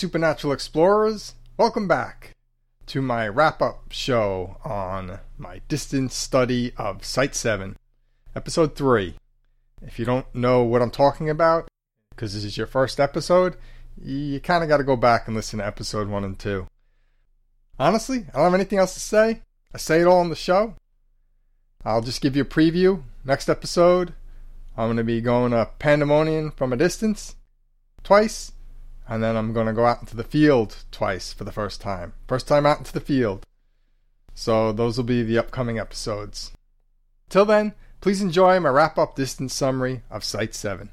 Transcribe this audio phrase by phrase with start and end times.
[0.00, 1.34] Supernatural Explorers!
[1.58, 2.34] Welcome back
[2.86, 7.76] to my wrap up show on my distance study of Site 7,
[8.34, 9.16] Episode 3.
[9.82, 11.68] If you don't know what I'm talking about,
[12.08, 13.58] because this is your first episode,
[14.02, 16.66] you kind of got to go back and listen to Episode 1 and 2.
[17.78, 19.42] Honestly, I don't have anything else to say.
[19.74, 20.76] I say it all on the show.
[21.84, 23.02] I'll just give you a preview.
[23.22, 24.14] Next episode,
[24.78, 27.36] I'm going to be going to Pandemonium from a distance
[28.02, 28.52] twice
[29.10, 32.12] and then I'm going to go out into the field twice for the first time.
[32.28, 33.44] First time out into the field.
[34.34, 36.52] So those will be the upcoming episodes.
[37.28, 40.90] Till then, please enjoy my wrap up distance summary of Site 7.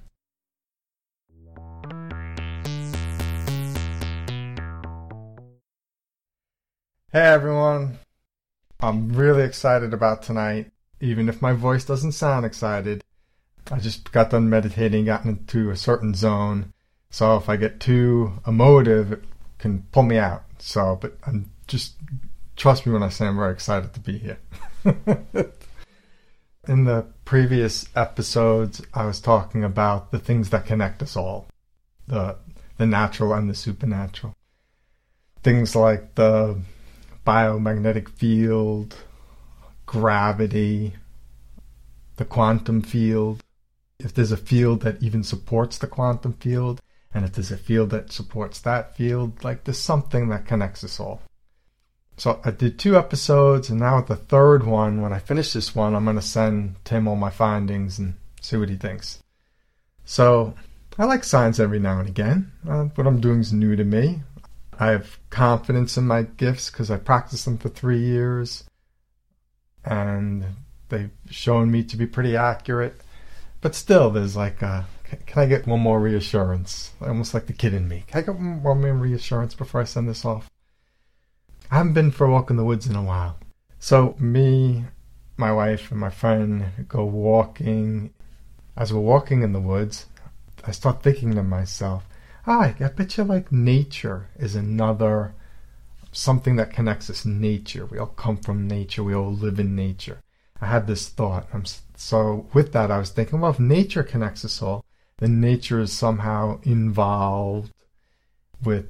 [7.12, 8.00] Hey everyone.
[8.80, 13.04] I'm really excited about tonight, even if my voice doesn't sound excited.
[13.72, 16.74] I just got done meditating, gotten into a certain zone
[17.18, 19.23] so if I get too emotive, it
[19.58, 20.44] can pull me out.
[20.60, 21.96] So, but I'm just
[22.56, 24.38] trust me when I say I'm very excited to be here.
[26.68, 31.48] In the previous episodes, I was talking about the things that connect us all,
[32.08, 32.36] the
[32.78, 34.36] the natural and the supernatural.
[35.42, 36.59] Things like the
[37.26, 38.96] biomagnetic field,
[39.88, 40.94] gravity,
[42.18, 43.44] the quantum field.
[43.97, 46.80] If there's a field that even supports the quantum field,
[47.13, 51.00] and if there's a field that supports that field, like there's something that connects us
[51.00, 51.22] all.
[52.18, 55.75] So I did two episodes, and now with the third one, when I finish this
[55.75, 59.22] one, I'm going to send Tim all my findings and see what he thinks.
[60.03, 60.56] So
[60.97, 62.51] I like science every now and again.
[62.67, 64.22] Uh, what I'm doing is new to me.
[64.79, 68.63] I have confidence in my gifts because I practiced them for three years,
[69.85, 70.44] and
[70.90, 73.00] they've shown me to be pretty accurate.
[73.62, 74.85] But still, there's like a
[75.25, 76.91] can I get one more reassurance?
[77.01, 78.03] Almost like the kid in me.
[78.07, 80.50] Can I get one more reassurance before I send this off?
[81.69, 83.38] I haven't been for a walk in the woods in a while.
[83.79, 84.85] So, me,
[85.35, 88.13] my wife, and my friend go walking.
[88.75, 90.06] As we're walking in the woods,
[90.66, 92.07] I start thinking to myself,
[92.46, 95.34] ah, I bet you like nature is another
[96.12, 97.25] something that connects us.
[97.25, 97.85] Nature.
[97.85, 99.03] We all come from nature.
[99.03, 100.19] We all live in nature.
[100.59, 101.47] I had this thought.
[101.53, 101.66] I'm,
[101.96, 104.84] so with that, I was thinking, well, if nature connects us all,
[105.19, 107.72] then nature is somehow involved
[108.63, 108.85] with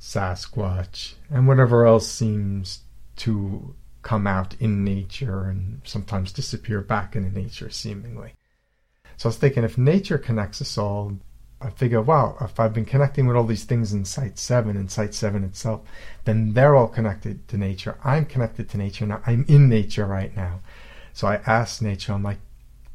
[0.00, 2.80] Sasquatch and whatever else seems
[3.16, 8.34] to come out in nature and sometimes disappear back into nature, seemingly.
[9.16, 11.18] So I was thinking if nature connects us all,
[11.60, 14.90] I figure, wow, if I've been connecting with all these things in Site 7 and
[14.90, 15.80] Site 7 itself,
[16.24, 17.98] then they're all connected to nature.
[18.04, 19.20] I'm connected to nature now.
[19.26, 20.60] I'm in nature right now.
[21.12, 22.38] So I asked nature, I'm like,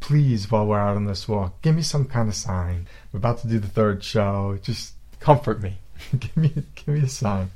[0.03, 2.87] please, while we're out on this walk, give me some kind of sign.
[3.13, 4.59] I'm about to do the third show.
[4.61, 5.77] Just comfort me.
[6.19, 7.51] give me, give me a sign.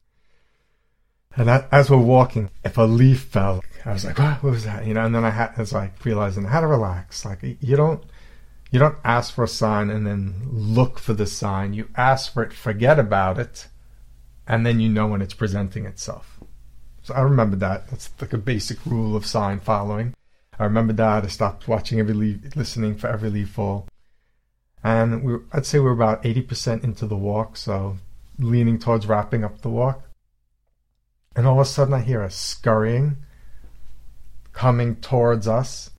[1.36, 4.88] And as we're walking, if a leaf fell, I was like, what, what was that?
[4.88, 7.26] You know, and then I had, I realizing I had to relax.
[7.26, 8.02] Like, you don't,
[8.72, 11.74] you don't ask for a sign and then look for the sign.
[11.74, 13.68] You ask for it, forget about it,
[14.48, 16.40] and then you know when it's presenting itself.
[17.04, 17.90] So I remember that.
[17.90, 20.14] That's like a basic rule of sign following.
[20.60, 21.24] I remember that.
[21.24, 23.88] I stopped watching every leaf, listening for every leaf fall.
[24.84, 27.98] And we I'd say we're about 80% into the walk, so
[28.40, 30.04] leaning towards wrapping up the walk.
[31.36, 33.18] And all of a sudden I hear a scurrying
[34.54, 35.92] coming towards us.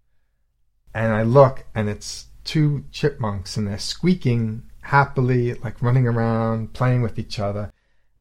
[0.94, 7.02] And I look and it's two chipmunks and they're squeaking happily, like running around, playing
[7.02, 7.72] with each other.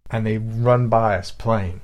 [0.09, 1.81] And they run by us playing.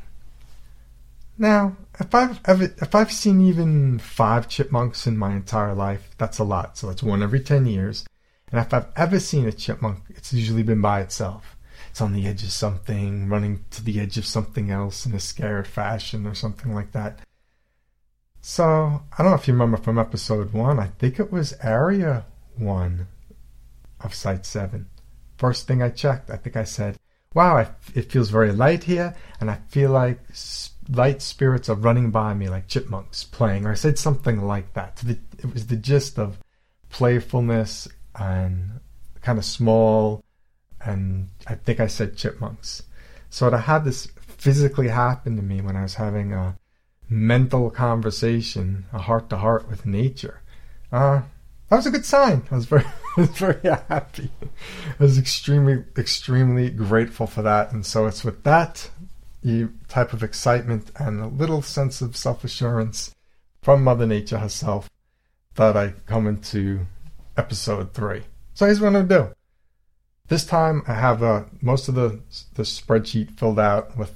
[1.38, 6.40] Now, if I've ever, if I've seen even five chipmunks in my entire life, that's
[6.40, 6.78] a lot.
[6.78, 8.06] So that's one every ten years.
[8.52, 11.58] And if I've ever seen a chipmunk, it's usually been by itself.
[11.90, 15.20] It's on the edge of something, running to the edge of something else in a
[15.20, 17.20] scared fashion or something like that.
[18.42, 20.80] So I don't know if you remember from episode one.
[20.80, 22.26] I think it was area
[22.56, 23.08] one
[24.02, 24.88] of Site Seven.
[25.38, 26.98] First thing I checked, I think I said,
[27.34, 27.58] "Wow,
[27.96, 30.20] it feels very light here, and I feel like."
[30.90, 35.04] Light spirits are running by me like chipmunks playing, or I said something like that.
[35.08, 36.38] It was the gist of
[36.90, 38.80] playfulness and
[39.22, 40.24] kind of small,
[40.82, 42.84] and I think I said chipmunks.
[43.30, 46.58] So I had this physically happen to me when I was having a
[47.10, 50.42] mental conversation, a heart to heart with nature.
[50.92, 51.22] Uh,
[51.70, 52.44] that was a good sign.
[52.52, 52.84] I was very,
[53.18, 54.30] I was very happy.
[55.00, 57.72] I was extremely, extremely grateful for that.
[57.72, 58.90] And so it's with that
[59.94, 63.14] type of excitement and a little sense of self assurance
[63.62, 64.90] from Mother Nature herself
[65.54, 66.88] that I come into
[67.38, 68.24] episode three.
[68.56, 69.36] So here's what I'm going to do
[70.30, 72.20] This time I have uh, most of the
[72.56, 74.14] the spreadsheet filled out with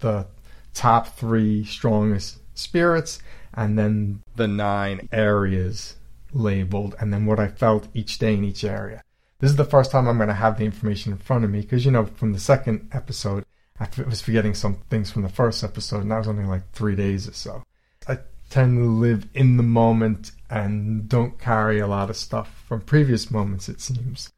[0.00, 0.26] the
[0.72, 3.20] top three strongest spirits
[3.52, 5.96] and then the nine areas
[6.32, 9.02] labeled and then what I felt each day in each area.
[9.40, 11.60] This is the first time I'm going to have the information in front of me
[11.60, 13.44] because, you know, from the second episode,
[13.80, 16.94] I was forgetting some things from the first episode and that was only like three
[16.94, 17.62] days or so.
[18.06, 18.18] I
[18.50, 23.30] tend to live in the moment and don't carry a lot of stuff from previous
[23.30, 24.30] moments, it seems.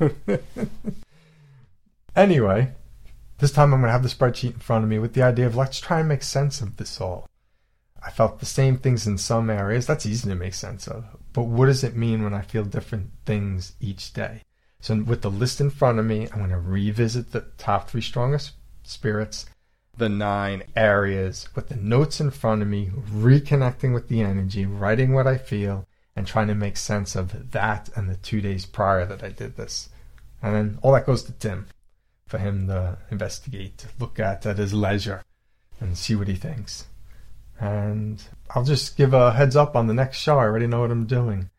[2.16, 2.72] anyway,
[3.38, 5.46] this time I'm going to have the spreadsheet in front of me with the idea
[5.46, 7.28] of let's try and make sense of this all.
[8.02, 9.86] I felt the same things in some areas.
[9.86, 11.04] That's easy to make sense of.
[11.32, 14.42] But what does it mean when I feel different things each day?
[14.80, 18.00] So, with the list in front of me, I'm going to revisit the top three
[18.00, 18.52] strongest
[18.84, 19.46] spirits,
[19.96, 25.12] the nine areas, with the notes in front of me, reconnecting with the energy, writing
[25.12, 29.04] what I feel, and trying to make sense of that and the two days prior
[29.06, 29.88] that I did this.
[30.42, 31.66] And then all that goes to Tim
[32.26, 35.24] for him to investigate, look at at his leisure,
[35.80, 36.86] and see what he thinks.
[37.58, 40.38] And I'll just give a heads up on the next show.
[40.38, 41.50] I already know what I'm doing.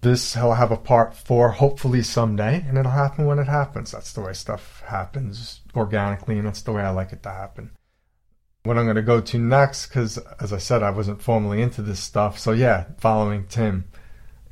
[0.00, 3.90] This will have a part four, hopefully someday, and it'll happen when it happens.
[3.90, 7.72] That's the way stuff happens organically, and that's the way I like it to happen.
[8.62, 11.82] What I'm going to go to next, because as I said, I wasn't formally into
[11.82, 12.38] this stuff.
[12.38, 13.86] So, yeah, following Tim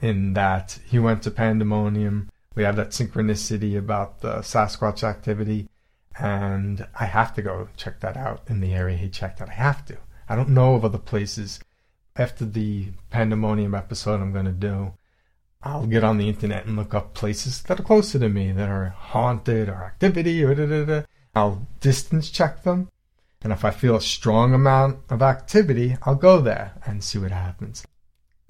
[0.01, 2.31] in that he went to Pandemonium.
[2.55, 5.69] We have that synchronicity about the Sasquatch activity,
[6.19, 9.51] and I have to go check that out in the area he checked out.
[9.51, 9.99] I have to.
[10.29, 11.61] I don't know of other places.
[12.17, 14.95] After the pandemonium episode I'm going to do,
[15.63, 18.69] I'll get on the internet and look up places that are closer to me that
[18.69, 21.07] are haunted or activity or da da da.
[21.35, 22.89] I'll distance check them.
[23.43, 27.31] And if I feel a strong amount of activity, I'll go there and see what
[27.31, 27.87] happens.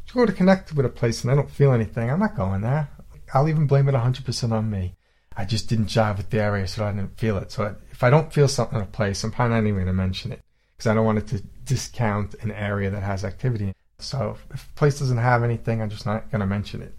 [0.06, 2.36] If I go to connect with a place and I don't feel anything, I'm not
[2.36, 2.88] going there.
[3.34, 4.94] I'll even blame it 100% on me.
[5.36, 7.52] I just didn't jive with the area, so I didn't feel it.
[7.52, 9.92] So if I don't feel something in a place, I'm probably not even going to
[9.92, 10.42] mention it
[10.76, 13.74] because I don't want it to discount an area that has activity.
[13.98, 16.94] So if a place doesn't have anything, I'm just not going to mention it.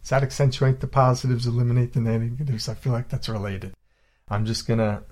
[0.00, 2.68] Does that accentuate the positives, eliminate the negatives?
[2.68, 3.74] I feel like that's related.
[4.28, 5.02] I'm just going to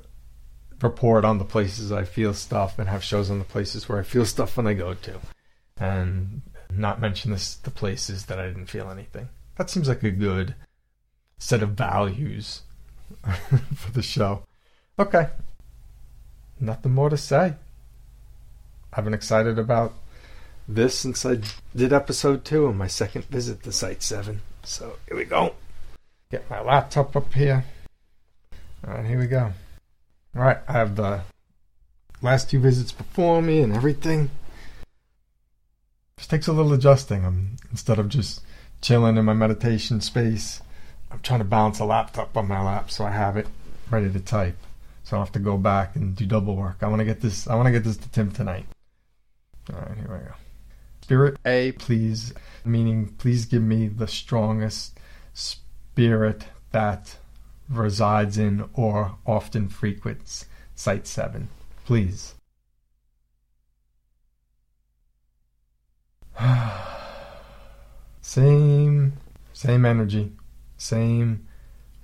[0.83, 4.03] report on the places I feel stuff and have shows on the places where I
[4.03, 5.21] feel stuff when I go to.
[5.79, 9.29] And not mention this, the places that I didn't feel anything.
[9.57, 10.55] That seems like a good
[11.39, 12.63] set of values
[13.75, 14.45] for the show.
[14.99, 15.29] Okay.
[16.61, 17.55] Nothing more to say.
[18.93, 19.95] I've been excited about
[20.69, 21.39] this since I
[21.75, 24.41] did episode two of my second visit to Site 7.
[24.63, 25.55] So here we go.
[26.31, 27.65] Get my laptop up here.
[28.87, 29.53] Alright, here we go.
[30.37, 31.23] Alright, I have the
[32.21, 34.31] last two visits before me and everything.
[36.17, 37.25] Just takes a little adjusting.
[37.25, 38.43] I'm instead of just
[38.81, 40.63] chilling in my meditation space,
[41.11, 43.47] I'm trying to balance a laptop on my lap so I have it
[43.91, 44.57] ready to type.
[45.05, 46.79] So I have to go back and do double work.
[46.81, 48.67] I want to get this I want to get this to Tim tonight.
[49.73, 50.35] All right, here we go.
[51.03, 52.33] Spirit A, please,
[52.65, 54.99] meaning please give me the strongest
[55.35, 57.17] spirit that
[57.69, 61.49] resides in or often frequents Site 7.
[61.85, 62.37] Please.
[68.21, 69.15] same,
[69.53, 70.33] same energy,
[70.77, 71.49] same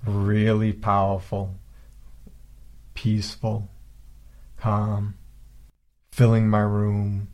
[0.05, 1.55] really powerful,
[2.93, 3.69] peaceful,
[4.57, 5.15] calm,
[6.11, 7.29] filling my room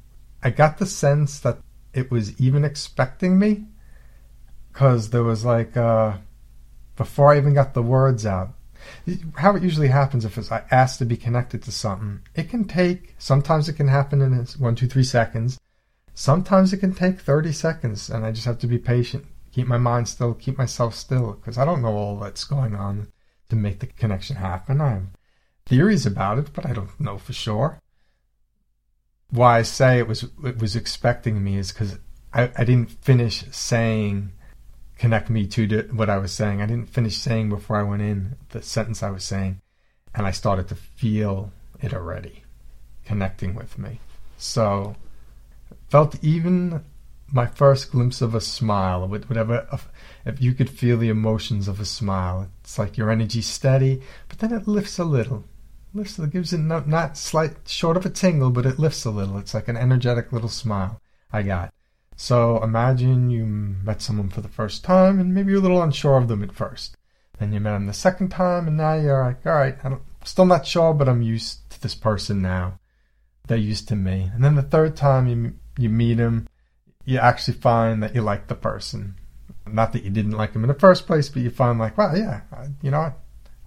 [0.45, 1.57] I got the sense that
[1.91, 3.65] it was even expecting me
[4.71, 6.17] because there was like uh,
[6.95, 8.53] before I even got the words out.
[9.37, 12.65] How it usually happens if it's I asked to be connected to something, it can
[12.65, 13.15] take.
[13.17, 15.59] Sometimes it can happen in one, two, three seconds.
[16.13, 19.79] Sometimes it can take thirty seconds, and I just have to be patient, keep my
[19.79, 23.07] mind still, keep myself still, because I don't know all that's going on
[23.49, 24.79] to make the connection happen.
[24.79, 25.07] I have
[25.65, 27.81] theories about it, but I don't know for sure
[29.29, 31.97] why I say it was it was expecting me is because
[32.33, 34.31] I, I didn't finish saying
[34.97, 36.61] connect me to what I was saying.
[36.61, 39.59] I didn't finish saying before I went in the sentence I was saying,
[40.13, 41.51] and I started to feel
[41.81, 42.43] it already
[43.05, 43.99] connecting with me.
[44.37, 44.95] So
[45.89, 46.83] felt even
[47.31, 49.67] my first glimpse of a smile, with whatever,
[50.25, 54.39] if you could feel the emotions of a smile, it's like your energy steady, but
[54.39, 55.43] then it lifts a little
[55.95, 59.11] lifts it gives it not, not slight short of a tingle, but it lifts a
[59.11, 59.37] little.
[59.37, 61.73] It's like an energetic little smile I got.
[62.15, 66.17] So imagine you met someone for the first time and maybe you're a little unsure
[66.17, 66.97] of them at first.
[67.39, 70.45] Then you met them the second time and now you're like, all right, I'm still
[70.45, 72.79] not sure, but I'm used to this person now.
[73.47, 74.31] They're used to me.
[74.33, 76.47] And then the third time you you meet them,
[77.03, 79.15] you actually find that you like the person.
[79.67, 82.15] Not that you didn't like them in the first place, but you find like, wow,
[82.15, 82.41] yeah,
[82.81, 83.13] you know, I,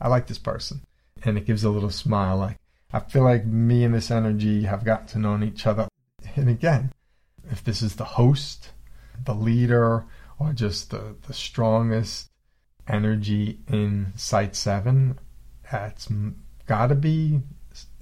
[0.01, 0.81] I like this person.
[1.25, 2.59] And it gives a little smile like,
[2.93, 5.89] I feel like me and this energy have got to know each other.
[6.37, 6.93] And again,
[7.51, 8.71] if this is the host,
[9.25, 10.05] the leader,
[10.39, 12.31] or just the, the strongest
[12.87, 15.19] energy in Site 7,
[15.71, 16.09] it's
[16.67, 17.41] got to be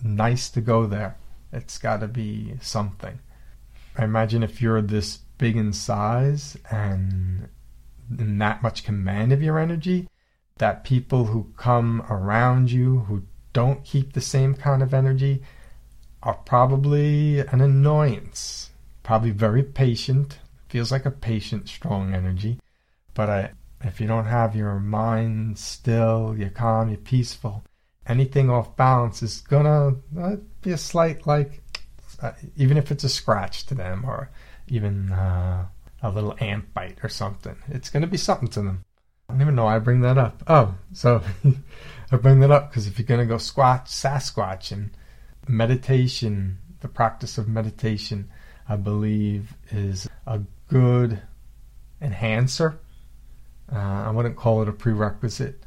[0.03, 1.17] nice to go there.
[1.53, 3.19] It's got to be something.
[3.97, 7.49] I imagine if you're this big in size and
[8.19, 10.09] in that much command of your energy,
[10.59, 13.23] that people who come around you who
[13.53, 15.43] don't keep the same kind of energy
[16.23, 18.71] are probably an annoyance.
[19.03, 20.39] Probably very patient.
[20.69, 22.59] Feels like a patient, strong energy.
[23.15, 23.51] But I,
[23.83, 27.63] if you don't have your mind still, you're calm, you're peaceful,
[28.07, 31.63] anything off balance is gonna uh, be a slight, like,
[32.23, 34.31] uh, even if it's a scratch to them or
[34.69, 35.67] even uh,
[36.03, 38.85] a little ant bite or something, it's gonna be something to them.
[39.29, 40.43] I don't even know why I bring that up.
[40.47, 41.23] Oh, so
[42.13, 44.91] I bring that up because if you're going to go squat, Sasquatch, and
[45.49, 48.31] meditation, the practice of meditation,
[48.69, 51.23] I believe, is a good
[52.01, 52.79] enhancer.
[53.73, 55.61] Uh, I wouldn't call it a prerequisite,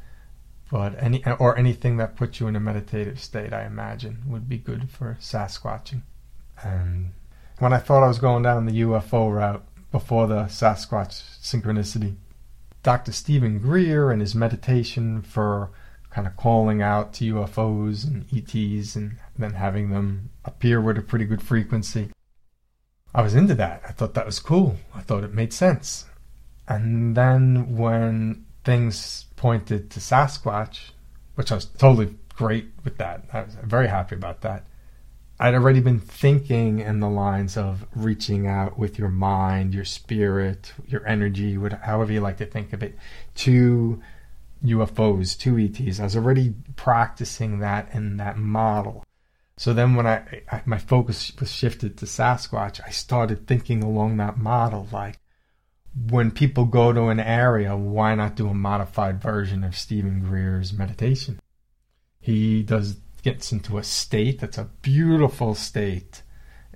[0.70, 4.56] but any or anything that puts you in a meditative state, I imagine, would be
[4.56, 6.02] good for Sasquatching.
[6.62, 7.12] And
[7.58, 12.16] when I thought I was going down the UFO route before the Sasquatch synchronicity,
[12.82, 13.12] Dr.
[13.12, 15.70] Stephen Greer and his meditation for
[16.10, 21.02] kind of calling out to UFOs and ETs and then having them appear with a
[21.02, 22.10] pretty good frequency.
[23.14, 23.82] I was into that.
[23.86, 24.76] I thought that was cool.
[24.94, 26.06] I thought it made sense.
[26.68, 30.90] And then when things pointed to Sasquatch,
[31.34, 34.64] which I was totally great with that, I was very happy about that.
[35.42, 40.74] I'd already been thinking in the lines of reaching out with your mind, your spirit,
[40.86, 42.98] your energy, however you like to think of it,
[43.36, 44.02] to
[44.62, 45.98] UFOs, to ETs.
[45.98, 49.02] I was already practicing that in that model.
[49.56, 54.18] So then when I, I, my focus was shifted to Sasquatch, I started thinking along
[54.18, 55.18] that model like
[56.10, 60.74] when people go to an area, why not do a modified version of Stephen Greer's
[60.74, 61.40] meditation?
[62.20, 66.22] He does gets into a state that's a beautiful state,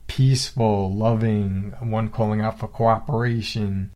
[0.07, 3.93] peaceful, loving, one calling out for cooperation,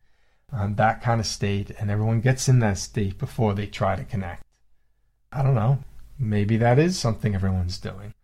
[0.53, 4.05] um, that kind of state, and everyone gets in that state before they try to
[4.05, 4.43] connect.
[5.33, 5.79] I don't know.
[6.19, 8.15] Maybe that is something everyone's doing.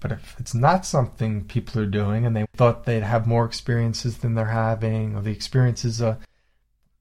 [0.00, 4.18] But if it's not something people are doing and they thought they'd have more experiences
[4.18, 6.18] than they're having, or the experiences are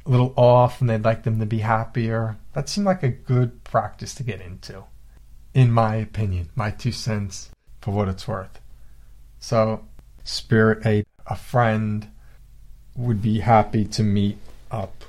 [0.06, 3.63] a little off and they'd like them to be happier, that seemed like a good
[3.63, 4.84] practice to get into
[5.53, 7.50] in my opinion, my two cents
[7.81, 8.60] for what it's worth.
[9.39, 9.86] So,
[10.24, 12.10] Spirit Ape, a friend,
[12.95, 14.38] would be happy to meet
[14.72, 15.03] up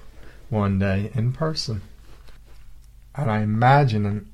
[0.51, 1.83] one day in person.
[3.15, 4.31] And I imagine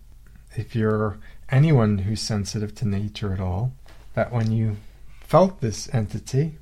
[0.56, 1.18] if you're
[1.50, 3.72] anyone who's sensitive to nature at all,
[4.14, 4.76] that when you
[5.20, 6.56] felt this entity,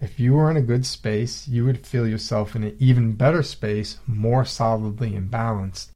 [0.00, 3.42] if you were in a good space, you would feel yourself in an even better
[3.42, 5.91] space, more solidly and balanced.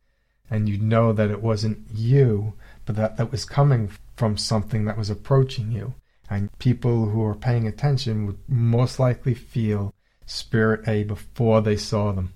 [0.50, 4.96] And you'd know that it wasn't you, but that, that was coming from something that
[4.96, 5.94] was approaching you.
[6.30, 9.92] And people who are paying attention would most likely feel
[10.24, 12.34] Spirit A before they saw them,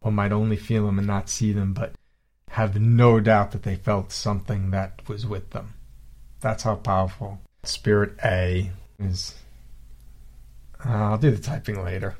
[0.00, 1.94] or might only feel them and not see them, but
[2.50, 5.74] have no doubt that they felt something that was with them.
[6.40, 9.34] That's how powerful Spirit A is.
[10.84, 12.16] Uh, I'll do the typing later.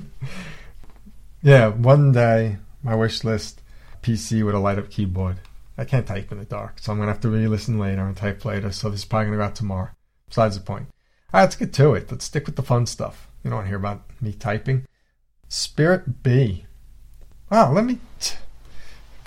[1.42, 3.60] yeah, one day, my wish list
[4.02, 5.40] PC with a light up keyboard.
[5.76, 8.44] I can't type in the dark, so I'm gonna have to re-listen later and type
[8.44, 8.72] later.
[8.72, 9.90] So this is probably gonna go out tomorrow.
[10.28, 10.88] Besides the point.
[11.32, 12.10] All right, let's get to it.
[12.10, 13.28] Let's stick with the fun stuff.
[13.42, 14.86] You don't want to hear about me typing.
[15.48, 16.66] Spirit B.
[17.50, 17.98] Wow, let me.
[18.20, 18.36] T-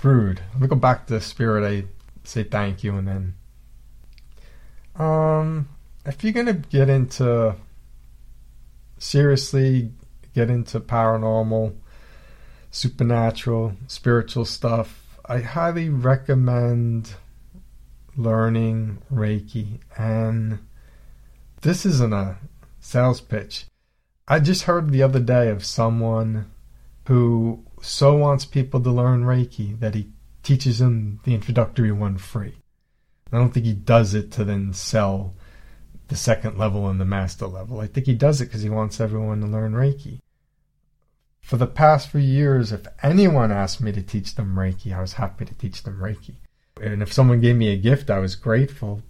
[0.02, 0.42] rude.
[0.52, 1.86] Let me go back to Spirit A.
[2.26, 3.34] Say thank you and then.
[4.96, 5.68] Um,
[6.04, 7.56] if you're gonna get into
[8.98, 9.90] seriously
[10.34, 11.74] get into paranormal,
[12.72, 17.14] supernatural, spiritual stuff, I highly recommend
[18.16, 19.78] learning Reiki.
[19.96, 20.58] And
[21.60, 22.38] this isn't a
[22.80, 23.66] sales pitch.
[24.26, 26.50] I just heard the other day of someone
[27.06, 30.08] who so wants people to learn Reiki that he
[30.42, 32.54] teaches them the introductory one free.
[33.32, 35.34] I don't think he does it to then sell
[36.08, 37.80] the second level and the master level.
[37.80, 40.20] I think he does it because he wants everyone to learn Reiki
[41.42, 45.14] for the past few years, if anyone asked me to teach them Reiki, I was
[45.14, 46.36] happy to teach them Reiki.
[46.80, 49.02] And if someone gave me a gift, I was grateful.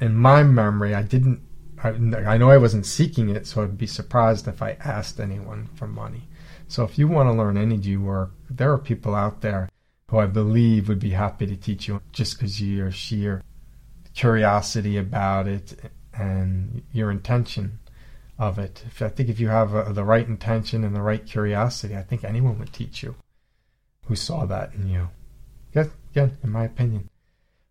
[0.00, 1.40] In my memory, I didn't,
[1.82, 5.68] I, I know I wasn't seeking it, so I'd be surprised if I asked anyone
[5.74, 6.28] for money.
[6.68, 9.68] So if you want to learn energy work, there are people out there
[10.08, 13.42] who I believe would be happy to teach you just because your sheer
[14.14, 15.74] curiosity about it
[16.12, 17.78] and your intention
[18.42, 18.82] of it.
[18.86, 22.02] If, I think if you have a, the right intention and the right curiosity, I
[22.02, 23.14] think anyone would teach you
[24.06, 25.10] who saw that in you.
[25.72, 27.08] Yeah, again, in my opinion.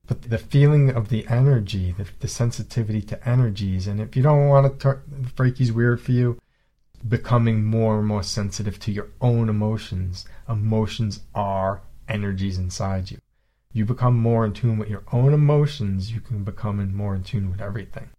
[0.07, 4.47] But the feeling of the energy, the, the sensitivity to energies, and if you don't
[4.47, 4.99] want to,
[5.35, 6.39] Reiki's weird for you,
[7.07, 10.25] becoming more and more sensitive to your own emotions.
[10.47, 13.17] Emotions are energies inside you.
[13.73, 17.51] You become more in tune with your own emotions, you can become more in tune
[17.51, 18.09] with everything.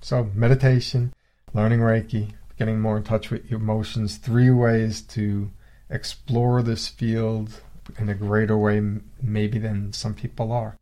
[0.00, 1.12] So, meditation,
[1.56, 5.50] learning Reiki, getting more in touch with your emotions, three ways to
[5.88, 7.60] explore this field
[7.98, 8.82] in a greater way,
[9.22, 10.76] maybe than some people are.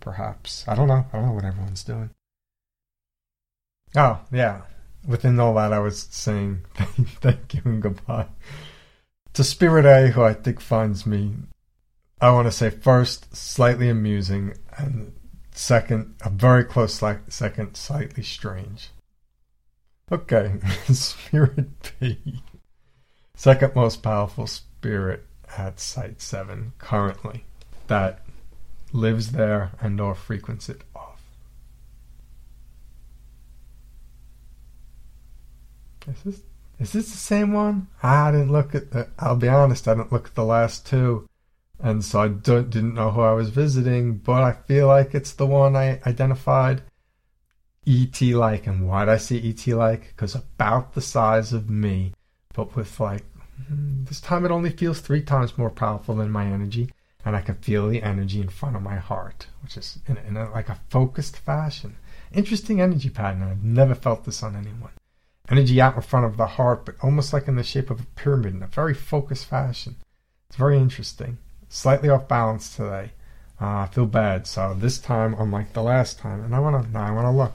[0.00, 0.64] Perhaps.
[0.66, 1.04] I don't know.
[1.12, 2.10] I don't know what everyone's doing.
[3.94, 4.62] Oh, yeah.
[5.06, 8.28] Within all that, I was saying thank you and goodbye.
[9.34, 11.34] To Spirit A, who I think finds me,
[12.22, 15.12] I want to say first, slightly amusing, and
[15.52, 18.88] second, a very close second, slightly strange.
[20.10, 20.52] Okay,
[20.92, 22.40] Spirit B.
[23.34, 25.24] Second most powerful spirit
[25.58, 27.44] at Site 7 currently
[27.88, 28.20] that
[28.92, 31.22] lives there and or frequents it off.
[36.06, 36.42] Is this,
[36.78, 37.88] is this the same one?
[38.00, 41.28] I didn't look at the, I'll be honest, I didn't look at the last two.
[41.80, 45.32] And so I don't, didn't know who I was visiting, but I feel like it's
[45.32, 46.82] the one I identified
[47.86, 48.66] ET like.
[48.66, 50.08] And why'd I say ET like?
[50.08, 52.12] Because about the size of me,
[52.54, 53.24] but with like,
[53.68, 56.90] hmm, this time it only feels three times more powerful than my energy
[57.26, 60.36] and I can feel the energy in front of my heart, which is in, in
[60.36, 61.96] a, like a focused fashion.
[62.32, 63.42] Interesting energy pattern.
[63.42, 64.92] I've never felt this on anyone.
[65.50, 68.06] Energy out in front of the heart, but almost like in the shape of a
[68.14, 69.96] pyramid in a very focused fashion.
[70.48, 71.38] It's very interesting.
[71.68, 73.10] Slightly off balance today.
[73.60, 74.46] Uh, I feel bad.
[74.46, 77.54] So this time, unlike the last time, and I want to I want to look.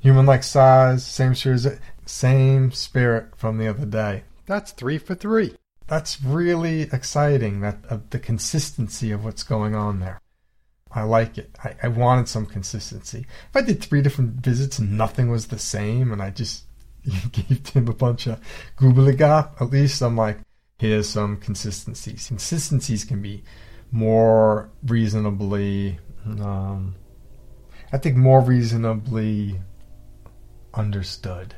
[0.00, 4.24] Human-like size, same spirit, same spirit from the other day.
[4.46, 5.54] That's three for three
[5.90, 7.60] that's really exciting.
[7.60, 10.22] That uh, the consistency of what's going on there.
[10.92, 11.50] I like it.
[11.62, 13.26] I, I wanted some consistency.
[13.48, 16.64] If I did three different visits and nothing was the same, and I just
[17.32, 18.40] gave him a bunch of
[18.78, 20.38] gobbledygook, at least I'm like,
[20.78, 22.28] here's some consistencies.
[22.28, 23.42] Consistencies can be
[23.90, 26.94] more reasonably, um,
[27.92, 29.60] I think, more reasonably
[30.74, 31.54] understood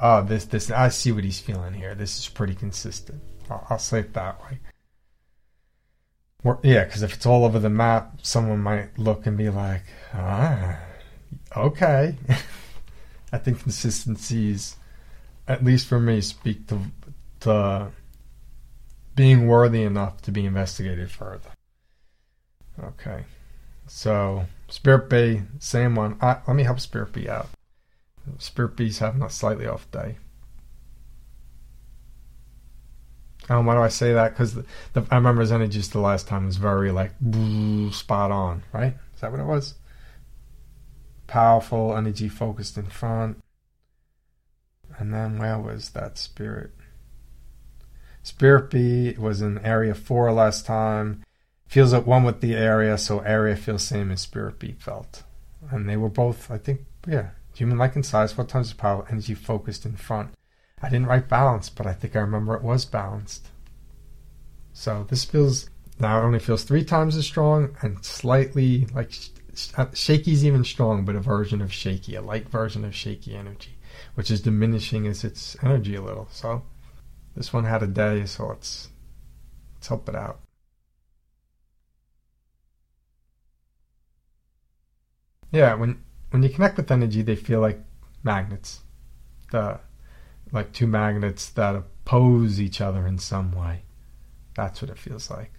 [0.00, 1.94] oh, this, this, I see what he's feeling here.
[1.94, 3.22] This is pretty consistent.
[3.50, 4.58] I'll, I'll say it that way.
[6.62, 10.78] yeah, because if it's all over the map, someone might look and be like, ah,
[11.56, 12.16] okay.
[13.32, 14.76] I think consistencies,
[15.48, 16.80] at least for me, speak to,
[17.40, 17.88] to
[19.16, 21.50] being worthy enough to be investigated further.
[22.82, 23.24] Okay.
[23.86, 26.16] So, Spirit B, same one.
[26.20, 27.48] I, let me help Spirit B out.
[28.38, 30.16] Spirit B's having a slightly off day.
[33.48, 34.30] Um, why do I say that?
[34.30, 37.12] Because the, the, I remember his energy just the last time was very like
[37.92, 38.94] spot on, right?
[39.14, 39.74] Is that what it was?
[41.26, 43.42] Powerful energy focused in front.
[44.96, 46.70] And then where was that spirit?
[48.22, 51.22] Spirit B was in area four last time.
[51.66, 55.24] Feels at one with the area, so area feels same as Spirit B felt.
[55.70, 59.06] And they were both, I think, yeah, Human like in size, what times the power,
[59.10, 60.30] energy focused in front.
[60.82, 63.48] I didn't write balance, but I think I remember it was balanced.
[64.72, 69.12] So this feels now it only feels three times as strong and slightly like
[69.76, 73.78] uh, shaky's even strong, but a version of shaky, a light version of shaky energy,
[74.14, 76.28] which is diminishing as its energy a little.
[76.32, 76.62] So
[77.36, 78.88] this one had a day, so let's
[79.76, 80.40] let's help it out.
[85.52, 86.03] Yeah, when
[86.34, 87.78] when you connect with energy, they feel like
[88.24, 88.80] magnets,
[89.52, 89.78] the
[90.50, 93.84] like two magnets that oppose each other in some way.
[94.56, 95.52] That's what it feels like.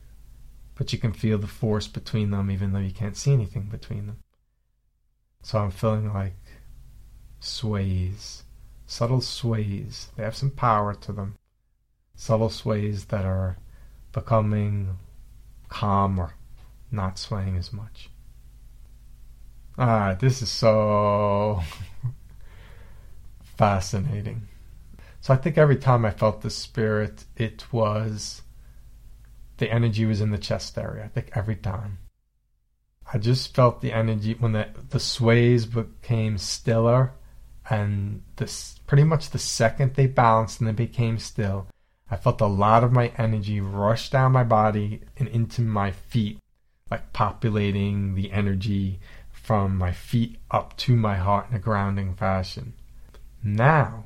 [0.75, 4.07] But you can feel the force between them, even though you can't see anything between
[4.07, 4.17] them.
[5.43, 6.35] So I'm feeling like
[7.39, 8.43] sways,
[8.85, 10.09] subtle sways.
[10.17, 11.37] They have some power to them.
[12.15, 13.55] Subtle sways that are
[14.11, 14.97] becoming
[15.69, 16.33] calm or
[16.91, 18.09] not swaying as much.
[19.77, 21.61] Ah, this is so
[23.43, 24.47] fascinating.
[25.21, 28.41] So I think every time I felt the spirit, it was
[29.57, 31.05] the energy was in the chest area.
[31.05, 31.99] I think every time.
[33.13, 37.13] I just felt the energy when the the sways became stiller
[37.69, 41.67] And this pretty much the second they balanced and they became still,
[42.09, 46.39] I felt a lot of my energy rush down my body and into my feet,
[46.91, 48.99] like populating the energy
[49.45, 52.73] from my feet up to my heart in a grounding fashion.
[53.43, 54.05] Now,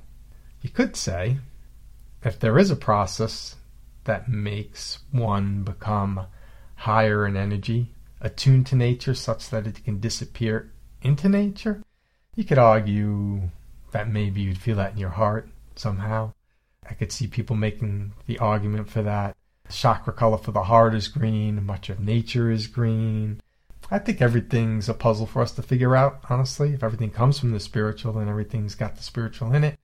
[0.61, 1.37] you could say,
[2.25, 3.55] if there is a process
[4.03, 6.27] that makes one become
[6.75, 11.81] higher in energy, attuned to nature such that it can disappear into nature,
[12.35, 13.43] you could argue
[13.91, 16.33] that maybe you'd feel that in your heart somehow.
[16.89, 19.37] I could see people making the argument for that.
[19.63, 23.39] The chakra color for the heart is green, much of nature is green.
[23.91, 26.73] I think everything's a puzzle for us to figure out, honestly.
[26.73, 29.79] If everything comes from the spiritual, then everything's got the spiritual in it.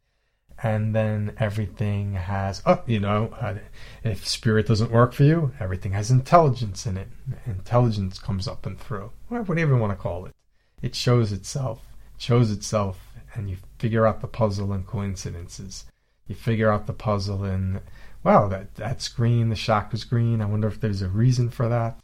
[0.62, 3.56] And then everything has, oh, you know, uh,
[4.04, 7.10] if spirit doesn't work for you, everything has intelligence in it.
[7.46, 10.34] Intelligence comes up and through, whatever you want to call it.
[10.82, 13.00] It shows itself, it shows itself,
[13.34, 15.86] and you figure out the puzzle and coincidences
[16.28, 17.82] you figure out the puzzle and
[18.24, 21.70] well that that's green the chakra was green i wonder if there's a reason for
[21.70, 22.00] that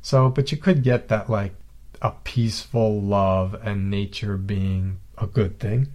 [0.00, 1.54] so but you could get that like
[2.00, 5.88] a peaceful love and nature being a good thing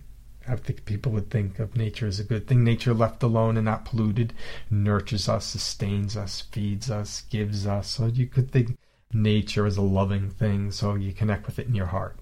[0.48, 2.64] I think people would think of nature as a good thing.
[2.64, 4.34] Nature left alone and not polluted
[4.70, 7.88] nurtures us, sustains us, feeds us, gives us.
[7.88, 8.78] So you could think
[9.14, 12.18] nature as a loving thing, so you connect with it in your heart,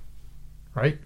[0.75, 0.99] right?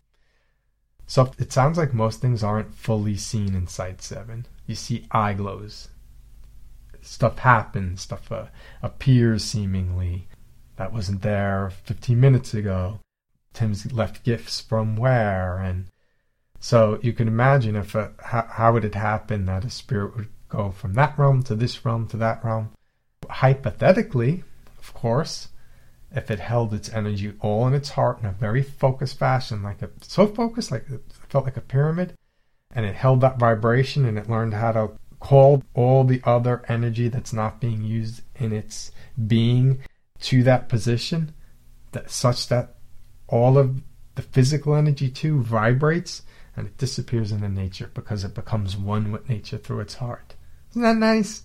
[1.07, 4.47] So it sounds like most things aren't fully seen in Site 7.
[4.65, 5.89] You see eye glows.
[7.01, 8.47] Stuff happens, stuff uh,
[8.81, 10.27] appears seemingly.
[10.77, 12.99] That wasn't there 15 minutes ago.
[13.53, 15.57] Tim's left gifts from where?
[15.57, 15.85] And
[16.59, 20.27] so you can imagine if a, how, how would it happen that a spirit would
[20.55, 22.71] go from that realm to this realm to that realm.
[23.29, 24.43] Hypothetically,
[24.79, 25.49] of course,
[26.11, 29.81] if it held its energy all in its heart in a very focused fashion, like
[29.81, 32.13] a so focused, like it felt like a pyramid,
[32.71, 37.07] and it held that vibration and it learned how to call all the other energy
[37.07, 38.91] that's not being used in its
[39.27, 39.79] being
[40.21, 41.34] to that position,
[41.91, 42.75] that such that
[43.28, 43.82] all of
[44.15, 46.23] the physical energy too vibrates
[46.56, 50.36] and it disappears into nature because it becomes one with nature through its heart.
[50.71, 51.43] Isn't that nice?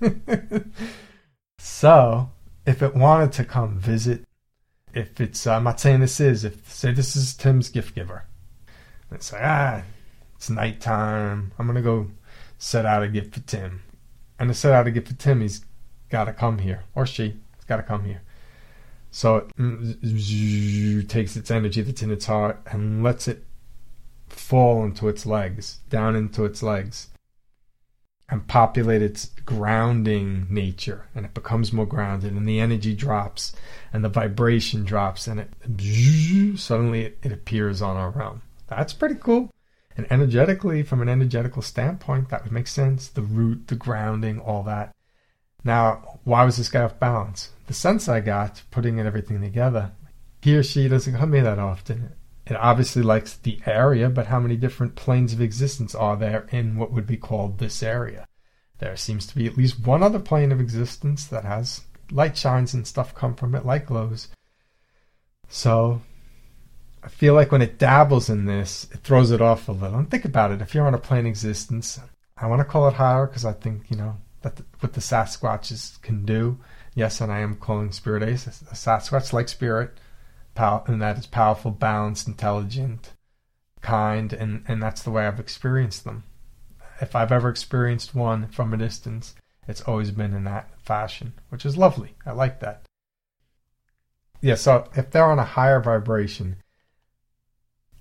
[1.58, 2.30] so
[2.66, 4.24] if it wanted to come visit,
[4.92, 8.24] if it's, I'm not saying this is, if say this is Tim's gift giver,
[9.10, 9.82] and say, ah,
[10.34, 12.10] it's nighttime, I'm gonna go
[12.58, 13.82] set out a gift for Tim,
[14.38, 15.64] and to set out a gift for Tim, he's
[16.10, 18.22] got to come here, or she, got to come here.
[19.10, 23.44] So it takes its energy that's in its heart and lets it
[24.28, 27.08] fall into its legs, down into its legs
[28.28, 31.06] and populate its grounding nature.
[31.14, 33.52] And it becomes more grounded and the energy drops
[33.92, 38.42] and the vibration drops and it suddenly it, appears on our realm.
[38.66, 39.50] That's pretty cool.
[39.96, 43.08] And energetically from an energetical standpoint that would make sense.
[43.08, 44.94] The root the grounding all that.
[45.64, 49.92] Now why was this guy off balance the sense i got putting it everything together
[50.42, 52.12] he or she doesn't come here that often
[52.46, 56.76] it obviously likes the area, but how many different planes of existence are there in
[56.76, 58.28] what would be called this area?
[58.78, 62.72] There seems to be at least one other plane of existence that has light shines
[62.72, 64.28] and stuff come from it, light glows.
[65.48, 66.02] So
[67.02, 69.98] I feel like when it dabbles in this, it throws it off a little.
[69.98, 71.98] And think about it: if you're on a plane existence,
[72.36, 75.00] I want to call it higher because I think you know that the, what the
[75.00, 76.58] Sasquatches can do.
[76.96, 79.98] Yes, and I am calling Spirit Ace a Sasquatch like spirit
[80.54, 83.12] pow- and that is powerful, balanced, intelligent,
[83.82, 86.24] kind, and, and that's the way I've experienced them.
[87.02, 89.34] If I've ever experienced one from a distance,
[89.68, 92.14] it's always been in that fashion, which is lovely.
[92.24, 92.86] I like that.
[94.40, 96.56] Yeah, so if they're on a higher vibration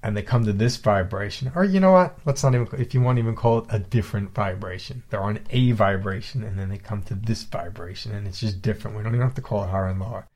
[0.06, 2.18] and they come to this vibration, or you know what?
[2.26, 5.39] Let's not even, if you want to even call it a different vibration, they're on
[5.50, 8.96] a vibration and then they come to this vibration and it's just different.
[8.96, 10.28] We don't even have to call it higher and lower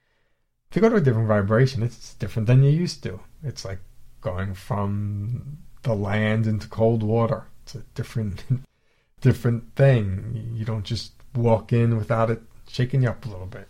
[0.69, 3.19] if you go to a different vibration, it's different than you used to.
[3.43, 3.79] It's like
[4.21, 7.45] going from the land into cold water.
[7.63, 8.43] It's a different,
[9.21, 10.53] different thing.
[10.53, 13.67] You don't just walk in without it shaking you up a little bit.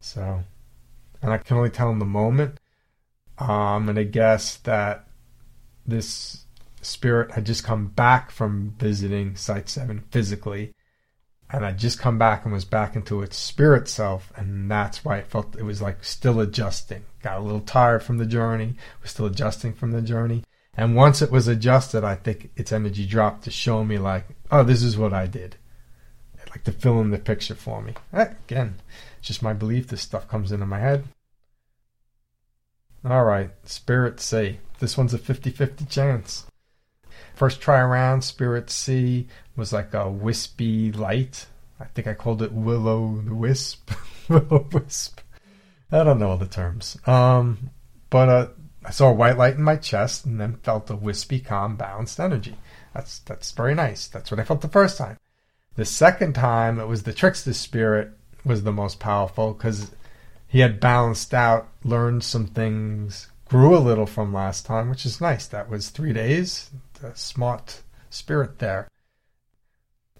[0.00, 0.44] So,
[1.22, 2.60] and I can only tell in the moment.
[3.38, 5.03] Um, I'm gonna guess that
[5.86, 6.44] this
[6.82, 10.74] spirit had just come back from visiting Site Seven physically
[11.54, 15.18] and I'd just come back and was back into its spirit self, and that's why
[15.18, 17.04] it felt it was like still adjusting.
[17.22, 20.42] Got a little tired from the journey, was still adjusting from the journey,
[20.76, 24.64] and once it was adjusted, I think its energy dropped to show me like, oh,
[24.64, 25.54] this is what I did,
[26.50, 27.94] like to fill in the picture for me.
[28.12, 28.76] Eh, again,
[29.18, 29.86] it's just my belief.
[29.86, 31.04] This stuff comes into my head.
[33.04, 36.46] All right, Spirit C this one's a 50-50 chance.
[37.34, 41.46] First try around, Spirit C was like a wispy light.
[41.80, 43.90] I think I called it Willow the Wisp.
[44.28, 45.20] Willow Wisp.
[45.90, 46.96] I don't know all the terms.
[47.06, 47.70] Um,
[48.10, 48.48] but uh,
[48.84, 52.20] I saw a white light in my chest and then felt a wispy, calm, balanced
[52.20, 52.56] energy.
[52.92, 54.06] That's that's very nice.
[54.06, 55.18] That's what I felt the first time.
[55.76, 58.12] The second time, it was the trickster spirit
[58.44, 59.90] was the most powerful because
[60.46, 65.20] he had balanced out, learned some things, grew a little from last time, which is
[65.20, 65.46] nice.
[65.46, 66.70] That was three days.
[67.00, 68.88] The smart spirit there.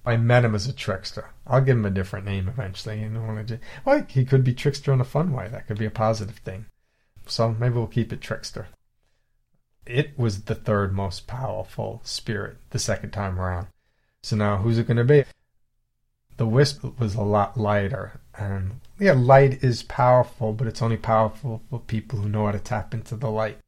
[0.06, 1.30] I met him as a trickster.
[1.46, 3.00] I'll give him a different name eventually.
[3.00, 3.44] You know,
[4.08, 5.48] he could be trickster in a fun way.
[5.48, 6.66] That could be a positive thing.
[7.26, 8.68] So maybe we'll keep it trickster.
[9.86, 13.68] It was the third most powerful spirit the second time around.
[14.22, 15.24] So now who's it going to be?
[16.36, 21.62] The wisp was a lot lighter, and yeah, light is powerful, but it's only powerful
[21.68, 23.58] for people who know how to tap into the light.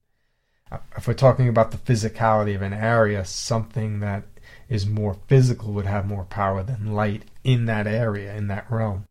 [0.71, 4.25] Uh, if we're talking about the physicality of an area, something that
[4.69, 9.07] is more physical would have more power than light in that area, in that realm.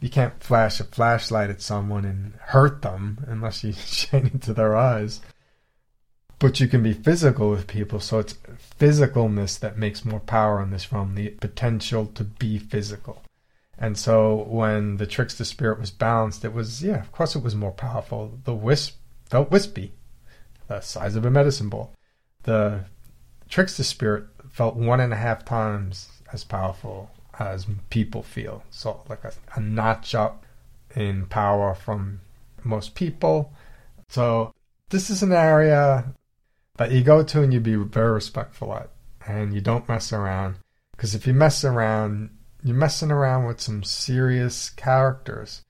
[0.00, 4.76] You can't flash a flashlight at someone and hurt them unless you shine into their
[4.76, 5.20] eyes.
[6.40, 8.36] But you can be physical with people, so it's
[8.80, 13.22] physicalness that makes more power in this realm, the potential to be physical.
[13.78, 17.54] And so when the trickster spirit was balanced, it was, yeah, of course it was
[17.54, 18.38] more powerful.
[18.44, 19.92] The wisp felt wispy,
[20.68, 21.92] the size of a medicine ball.
[22.44, 22.84] The
[23.48, 28.62] trickster spirit felt one and a half times as powerful as people feel.
[28.70, 30.44] So, like a, a notch up
[30.94, 32.20] in power from
[32.62, 33.52] most people.
[34.08, 34.52] So,
[34.90, 36.12] this is an area
[36.76, 38.90] that you go to and you be very respectful at,
[39.26, 40.56] and you don't mess around.
[40.92, 42.30] Because if you mess around,
[42.62, 45.62] you're messing around with some serious characters,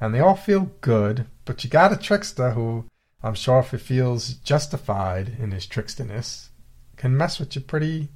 [0.00, 2.84] and they all feel good, but you got a trickster who
[3.22, 6.50] I'm sure if he feels justified in his tricksterness,
[6.96, 8.10] can mess with you pretty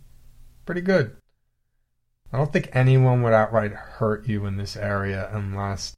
[0.66, 1.16] pretty good.
[2.30, 5.96] I don't think anyone would outright hurt you in this area unless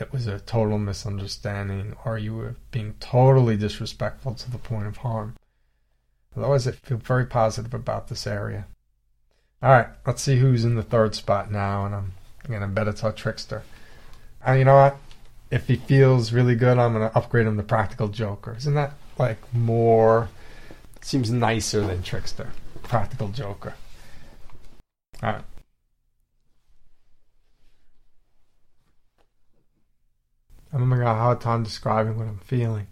[0.00, 4.98] it was a total misunderstanding or you were being totally disrespectful to the point of
[4.98, 5.36] harm.
[6.34, 8.66] Otherwise, I feel very positive about this area.
[9.60, 12.12] All right, let's see who's in the third spot now, and I'm,
[12.60, 13.64] to bet it's our trickster.
[14.44, 14.98] And you know what?
[15.50, 18.54] If he feels really good, I'm to upgrade him to practical joker.
[18.56, 20.28] Isn't that like more?
[21.00, 22.50] Seems nicer than trickster.
[22.84, 23.74] Practical joker.
[25.22, 25.44] All right.
[30.72, 32.86] I'm having a hard time describing what I'm feeling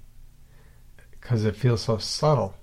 [1.11, 2.55] because it feels so subtle.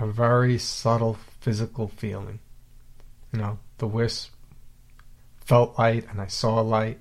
[0.00, 1.14] A very subtle
[1.48, 2.40] physical feeling.
[3.32, 4.34] You know, the wisp
[5.40, 6.98] felt light and I saw light.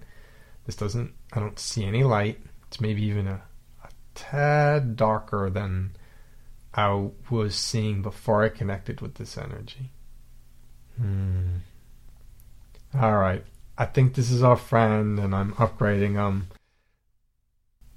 [0.66, 2.40] This doesn't, I don't see any light.
[2.68, 3.42] It's maybe even a,
[3.84, 5.98] a tad darker than
[6.74, 9.92] I was seeing before I connected with this energy.
[10.98, 11.58] Hmm.
[12.98, 13.44] All right.
[13.78, 16.48] I think this is our friend, and I'm upgrading him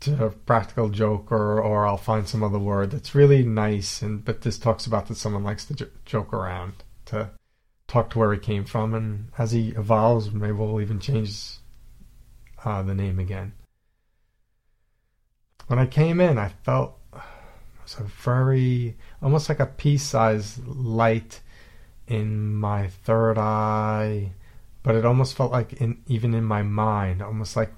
[0.01, 4.03] to Practical Joker, or I'll find some other word that's really nice.
[4.03, 6.73] And but this talks about that someone likes to j- joke around
[7.07, 7.31] to
[7.87, 11.57] talk to where he came from, and as he evolves, maybe we'll even change
[12.65, 13.53] uh, the name again.
[15.67, 17.21] When I came in, I felt it
[17.83, 21.41] was a very almost like a pea-sized light
[22.07, 24.33] in my third eye,
[24.83, 27.73] but it almost felt like in even in my mind, almost like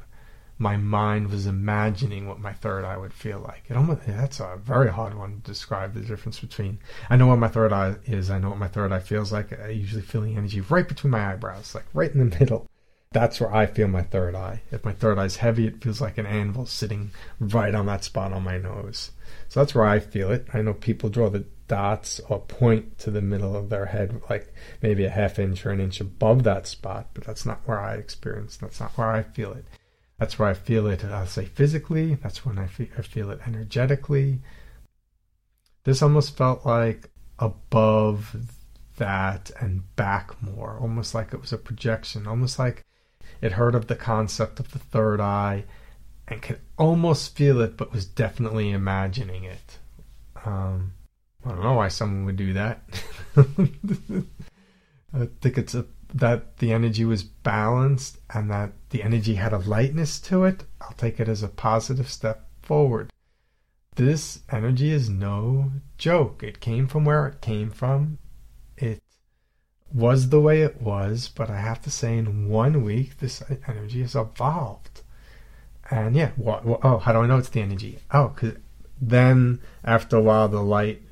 [0.62, 3.64] my mind was imagining what my third eye would feel like.
[3.68, 6.78] It almost that's a very hard one to describe the difference between.
[7.10, 8.30] I know what my third eye is.
[8.30, 9.58] I know what my third eye feels like.
[9.60, 12.68] I usually feel the energy right between my eyebrows, like right in the middle.
[13.10, 14.62] That's where I feel my third eye.
[14.70, 18.04] If my third eye is heavy, it feels like an anvil sitting right on that
[18.04, 19.10] spot on my nose.
[19.48, 20.46] So that's where I feel it.
[20.54, 24.54] I know people draw the dots or point to the middle of their head, like
[24.80, 27.94] maybe a half inch or an inch above that spot, but that's not where I
[27.96, 28.56] experience.
[28.56, 29.66] That's not where I feel it.
[30.22, 32.14] That's where I feel it, I'll say physically.
[32.14, 34.38] That's when I feel, I feel it energetically.
[35.82, 38.36] This almost felt like above
[38.98, 42.84] that and back more, almost like it was a projection, almost like
[43.40, 45.64] it heard of the concept of the third eye
[46.28, 49.78] and could almost feel it, but was definitely imagining it.
[50.44, 50.92] Um,
[51.44, 52.84] I don't know why someone would do that.
[53.36, 59.58] I think it's a, that the energy was balanced and that the energy had a
[59.58, 60.64] lightness to it.
[60.80, 63.10] I'll take it as a positive step forward.
[63.94, 66.42] This energy is no joke.
[66.42, 68.18] It came from where it came from.
[68.76, 69.02] It
[69.92, 74.00] was the way it was, but I have to say, in one week, this energy
[74.00, 75.02] has evolved.
[75.90, 77.98] And yeah, what, what, oh, how do I know it's the energy?
[78.10, 78.56] Oh, because
[79.00, 81.02] then after a while, the light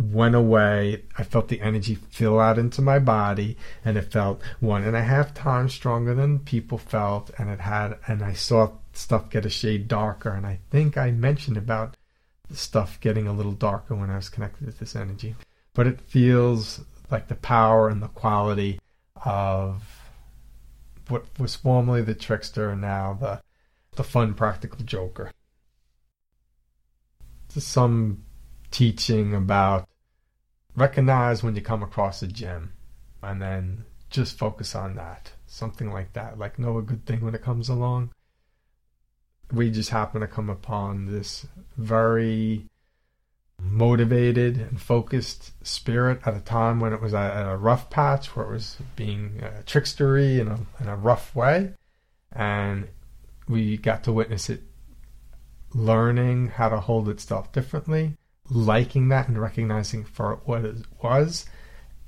[0.00, 1.04] went away.
[1.18, 5.02] I felt the energy fill out into my body, and it felt one and a
[5.02, 7.30] half times stronger than people felt.
[7.38, 10.30] And it had, and I saw stuff get a shade darker.
[10.30, 11.96] And I think I mentioned about
[12.48, 15.36] the stuff getting a little darker when I was connected to this energy.
[15.74, 18.80] But it feels like the power and the quality
[19.24, 19.82] of
[21.08, 23.40] what was formerly the trickster and now the
[23.96, 25.32] the fun practical joker.
[27.52, 28.22] There's some
[28.70, 29.88] teaching about
[30.76, 32.72] recognize when you come across a gem
[33.22, 35.32] and then just focus on that.
[35.46, 36.38] Something like that.
[36.38, 38.10] Like know a good thing when it comes along.
[39.52, 42.66] We just happen to come upon this very
[43.62, 48.46] motivated and focused spirit at a time when it was at a rough patch where
[48.46, 51.74] it was being uh, trickstery in a, in a rough way.
[52.32, 52.88] And
[53.48, 54.62] we got to witness it
[55.74, 58.16] learning how to hold itself differently,
[58.50, 61.46] liking that and recognizing for what it was.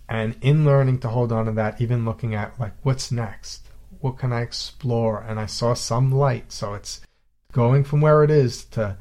[0.08, 3.68] And in learning to hold on to that, even looking at like, what's next?
[4.00, 5.22] What can I explore?
[5.22, 6.52] And I saw some light.
[6.52, 7.00] So it's
[7.52, 8.96] going from where it is to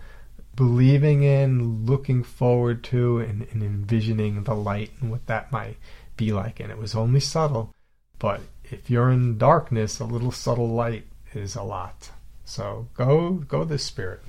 [0.56, 5.78] believing in, looking forward to, and, and envisioning the light and what that might
[6.18, 6.60] be like.
[6.60, 7.74] And it was only subtle,
[8.20, 12.12] but if you're in darkness, a little subtle light is a lot.
[12.46, 14.22] So go go this spirit.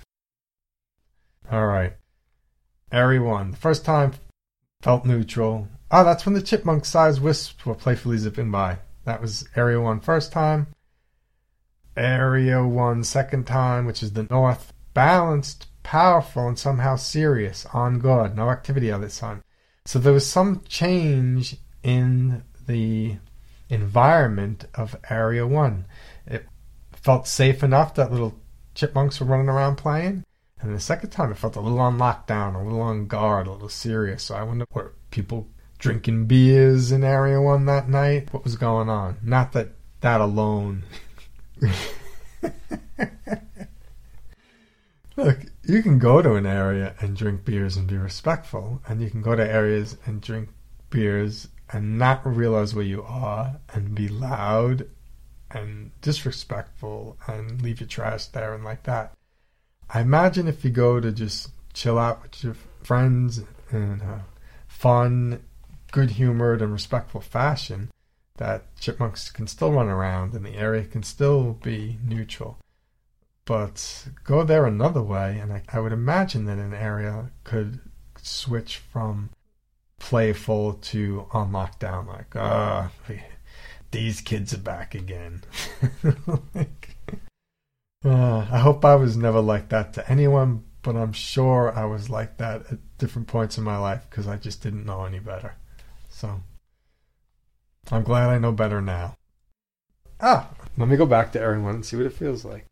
[1.50, 1.94] All right.
[2.92, 3.52] Area one.
[3.52, 4.12] The first time
[4.82, 5.68] felt neutral.
[5.90, 8.78] Oh, that's when the chipmunk sized wisps were playfully zipping by.
[9.04, 10.68] That was area one first time.
[11.96, 14.72] Area one second time, which is the north.
[14.94, 19.42] Balanced powerful and somehow serious on God, no activity of this time.
[19.84, 23.16] So there was some change in the
[23.68, 25.86] environment of Area 1.
[26.26, 26.46] It
[26.92, 28.34] felt safe enough that little
[28.74, 30.24] chipmunks were running around playing.
[30.62, 33.52] And the second time it felt a little on lockdown, a little on guard, a
[33.52, 34.22] little serious.
[34.22, 35.48] So I wonder were people
[35.78, 38.32] drinking beers in Area 1 that night?
[38.32, 39.18] What was going on?
[39.22, 39.70] Not that
[40.00, 40.84] that alone.
[45.16, 49.10] Look, you can go to an area and drink beers and be respectful, and you
[49.10, 50.48] can go to areas and drink
[50.90, 54.88] beers and not realize where you are and be loud
[55.50, 59.12] and disrespectful and leave your trash there and like that.
[59.94, 64.24] I imagine if you go to just chill out with your friends in a
[64.66, 65.42] fun,
[65.90, 67.90] good humored, and respectful fashion,
[68.38, 72.58] that chipmunks can still run around and the area can still be neutral.
[73.44, 77.80] But go there another way, and I, I would imagine that an area could
[78.22, 79.30] switch from
[79.98, 83.12] playful to on lockdown, like, ah, uh,
[83.90, 85.42] these kids are back again.
[86.54, 86.91] like,
[88.04, 92.10] uh, I hope I was never like that to anyone, but I'm sure I was
[92.10, 95.54] like that at different points in my life because I just didn't know any better.
[96.08, 96.42] So
[97.90, 99.16] I'm glad I know better now.
[100.20, 102.66] Ah, let me go back to everyone and see what it feels like.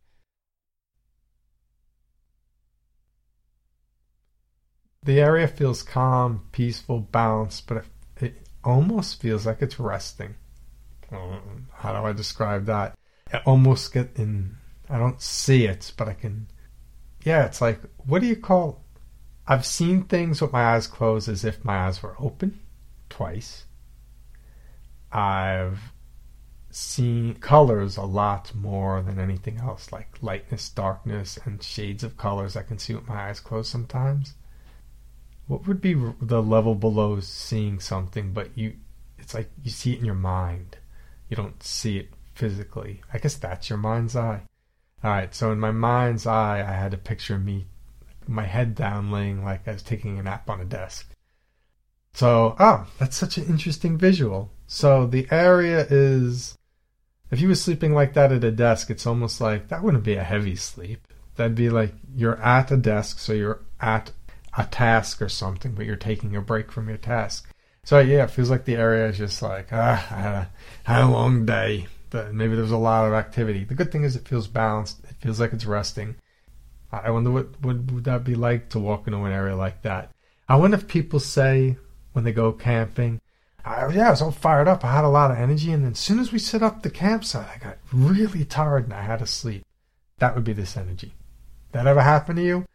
[5.02, 7.84] The area feels calm, peaceful, balanced, but it,
[8.20, 10.34] it almost feels like it's resting.
[11.10, 12.96] Um, how do I describe that?
[13.32, 14.56] I almost get in.
[14.90, 16.48] I don't see it, but I can.
[17.24, 18.84] Yeah, it's like what do you call?
[19.46, 22.60] I've seen things with my eyes closed as if my eyes were open,
[23.08, 23.64] twice.
[25.12, 25.92] I've
[26.70, 32.56] seen colors a lot more than anything else, like lightness, darkness, and shades of colors
[32.56, 34.34] I can see with my eyes closed sometimes
[35.50, 38.72] what would be the level below seeing something but you
[39.18, 40.76] it's like you see it in your mind
[41.28, 44.40] you don't see it physically i guess that's your mind's eye
[45.02, 47.66] all right so in my mind's eye i had a picture of me
[48.26, 51.10] my head down laying like i was taking a nap on a desk
[52.12, 56.56] so oh that's such an interesting visual so the area is
[57.30, 60.14] if you were sleeping like that at a desk it's almost like that wouldn't be
[60.14, 64.12] a heavy sleep that'd be like you're at a desk so you're at
[64.56, 67.48] a task or something, but you're taking a break from your task.
[67.84, 70.50] So yeah, it feels like the area is just like ah, I had a,
[70.84, 71.86] had a long day.
[72.10, 73.64] But maybe there's a lot of activity.
[73.64, 75.04] The good thing is it feels balanced.
[75.04, 76.16] It feels like it's resting.
[76.92, 80.10] I wonder what would, would that be like to walk into an area like that.
[80.48, 81.76] I wonder if people say
[82.12, 83.20] when they go camping,
[83.64, 84.84] I, yeah, I was all fired up.
[84.84, 86.90] I had a lot of energy, and then as soon as we set up the
[86.90, 89.64] campsite, I got really tired and I had to sleep.
[90.18, 91.14] That would be this energy.
[91.72, 92.66] That ever happened to you?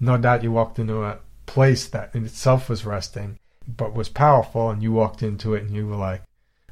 [0.00, 3.38] No doubt you walked into a place that in itself was resting,
[3.68, 6.22] but was powerful, and you walked into it and you were like,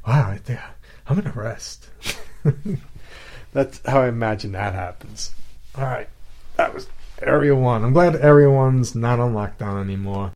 [0.06, 0.38] wow, I
[1.08, 1.88] I'm going to rest.
[3.52, 5.34] That's how I imagine that happens.
[5.74, 6.08] All right.
[6.56, 6.86] That was
[7.22, 7.82] Area 1.
[7.82, 10.32] I'm glad Area 1's not on lockdown anymore.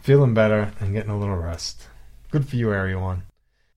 [0.00, 1.88] feeling better and getting a little rest.
[2.30, 3.22] Good for you, Area 1.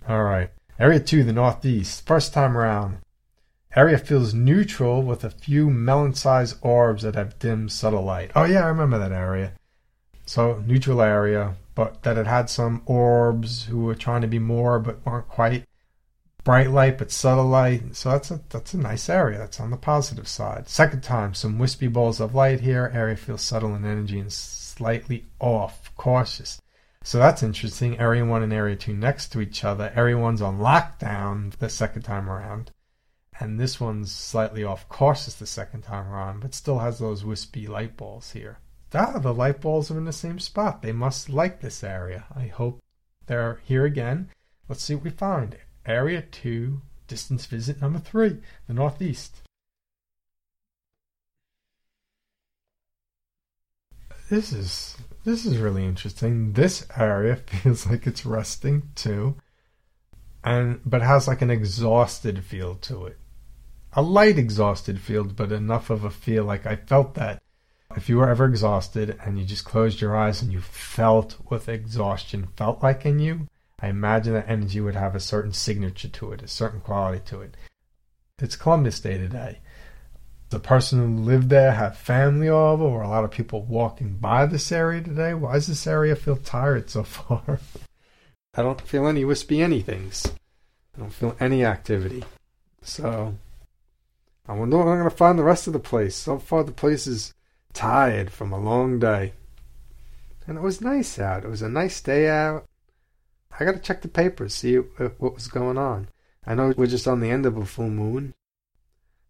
[0.08, 0.52] Alright.
[0.80, 2.06] Area 2, the Northeast.
[2.06, 3.00] First time around.
[3.76, 8.32] Area feels neutral with a few melon sized orbs that have dim, subtle light.
[8.36, 9.54] Oh, yeah, I remember that area.
[10.28, 14.78] So, neutral area, but that it had some orbs who were trying to be more
[14.80, 15.66] but weren't quite
[16.44, 17.96] bright light but subtle light.
[17.96, 19.38] So that's a that's a nice area.
[19.38, 20.68] That's on the positive side.
[20.68, 22.92] Second time, some wispy balls of light here.
[22.94, 26.62] Area feels subtle in energy and slightly off, cautious.
[27.04, 28.00] So that's interesting.
[28.00, 29.92] Area 1 and Area 2 next to each other.
[29.94, 32.72] Area 1's on lockdown the second time around.
[33.40, 37.68] And this one's slightly off cautious the second time around, but still has those wispy
[37.68, 38.60] light balls here.
[38.94, 40.82] Ah, the light balls are in the same spot.
[40.82, 42.26] They must like this area.
[42.34, 42.80] I hope
[43.26, 44.30] they're here again.
[44.70, 45.58] Let's see what we find.
[45.86, 49.42] Area 2, distance visit number 3, the Northeast.
[54.30, 56.54] This is this is really interesting.
[56.54, 59.36] This area feels like it's resting too,
[60.44, 63.18] and but has like an exhausted feel to it.
[63.92, 67.44] A light exhausted feel, but enough of a feel like I felt that.
[67.96, 71.68] If you were ever exhausted and you just closed your eyes and you felt what
[71.68, 73.48] exhaustion felt like in you,
[73.84, 77.42] I imagine that energy would have a certain signature to it, a certain quality to
[77.42, 77.56] it.
[78.42, 79.60] It's Columbus Day today
[80.54, 84.46] the person who lived there have family over, or a lot of people walking by
[84.46, 85.34] this area today?
[85.34, 87.60] Why does this area feel tired so far?
[88.54, 90.32] I don't feel any wispy anythings.
[90.96, 92.24] I don't feel any activity.
[92.84, 93.34] So
[94.48, 96.16] I wonder what I'm going to find the rest of the place.
[96.16, 97.34] So far, the place is
[97.74, 99.34] tired from a long day.
[100.46, 101.46] And it was nice out.
[101.46, 102.66] It was a nice day out.
[103.60, 106.08] I got to check the papers, see what was going on.
[106.46, 108.34] I know we're just on the end of a full moon,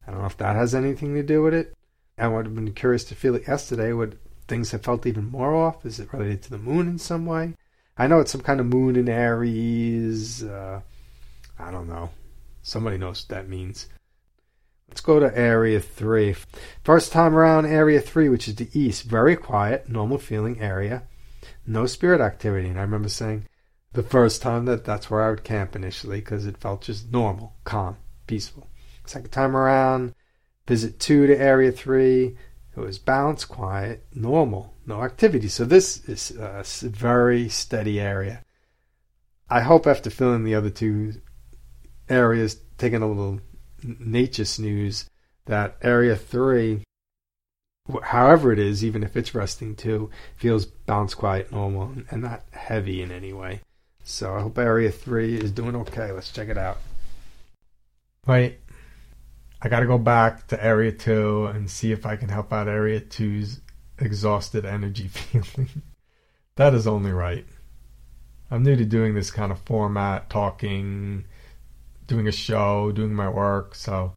[0.06, 1.76] I don't know if that has anything to do with it.
[2.18, 3.94] I would have been curious to feel it yesterday.
[3.94, 5.86] Would things have felt even more off?
[5.86, 7.56] Is it related to the moon in some way?
[7.98, 10.44] I know it's some kind of moon in Aries.
[10.44, 10.82] Uh,
[11.58, 12.10] I don't know.
[12.62, 13.88] Somebody knows what that means.
[14.90, 16.36] Let's go to Area 3.
[16.84, 19.04] First time around Area 3, which is the east.
[19.04, 21.04] Very quiet, normal feeling area.
[21.66, 22.70] No spirit activity.
[22.70, 23.48] And I remember saying
[23.94, 27.56] the first time that that's where I would camp initially because it felt just normal,
[27.64, 28.68] calm, peaceful.
[29.06, 30.16] Second time around,
[30.68, 32.38] visit two to area three.
[32.76, 35.48] It was balanced, quiet, normal, no activity.
[35.48, 38.44] So this is a very steady area.
[39.48, 41.22] I hope after filling the other two
[42.10, 43.42] areas, taking a little
[43.84, 45.08] nature snooze,
[45.46, 46.84] that area three,
[48.02, 53.04] however it is, even if it's resting too, feels balanced, quiet, normal, and not heavy
[53.04, 53.62] in any way.
[54.04, 56.12] So I hope area three is doing okay.
[56.12, 56.78] Let's check it out.
[58.28, 58.60] Right.
[59.62, 62.68] I got to go back to Area 2 and see if I can help out
[62.68, 63.62] Area 2's
[63.98, 65.70] exhausted energy feeling.
[66.56, 67.46] that is only right.
[68.52, 71.26] I'm new to doing this kind of format, talking,
[72.08, 74.16] doing a show, doing my work, so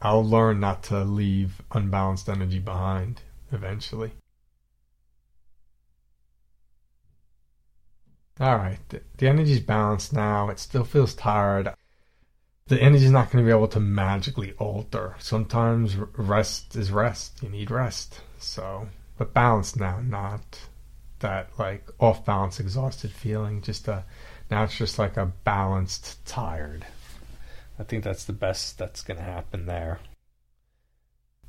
[0.00, 3.20] I'll learn not to leave unbalanced energy behind
[3.52, 4.12] eventually.
[8.40, 10.48] All right, the, energy's balanced now.
[10.48, 11.74] It still feels tired
[12.70, 15.16] the energy's not going to be able to magically alter.
[15.18, 17.42] Sometimes rest is rest.
[17.42, 18.20] You need rest.
[18.38, 18.88] So,
[19.18, 20.60] but balanced now, not
[21.18, 23.60] that like off balance, exhausted feeling.
[23.60, 24.04] Just a
[24.52, 26.86] now it's just like a balanced, tired.
[27.76, 29.98] I think that's the best that's going to happen there.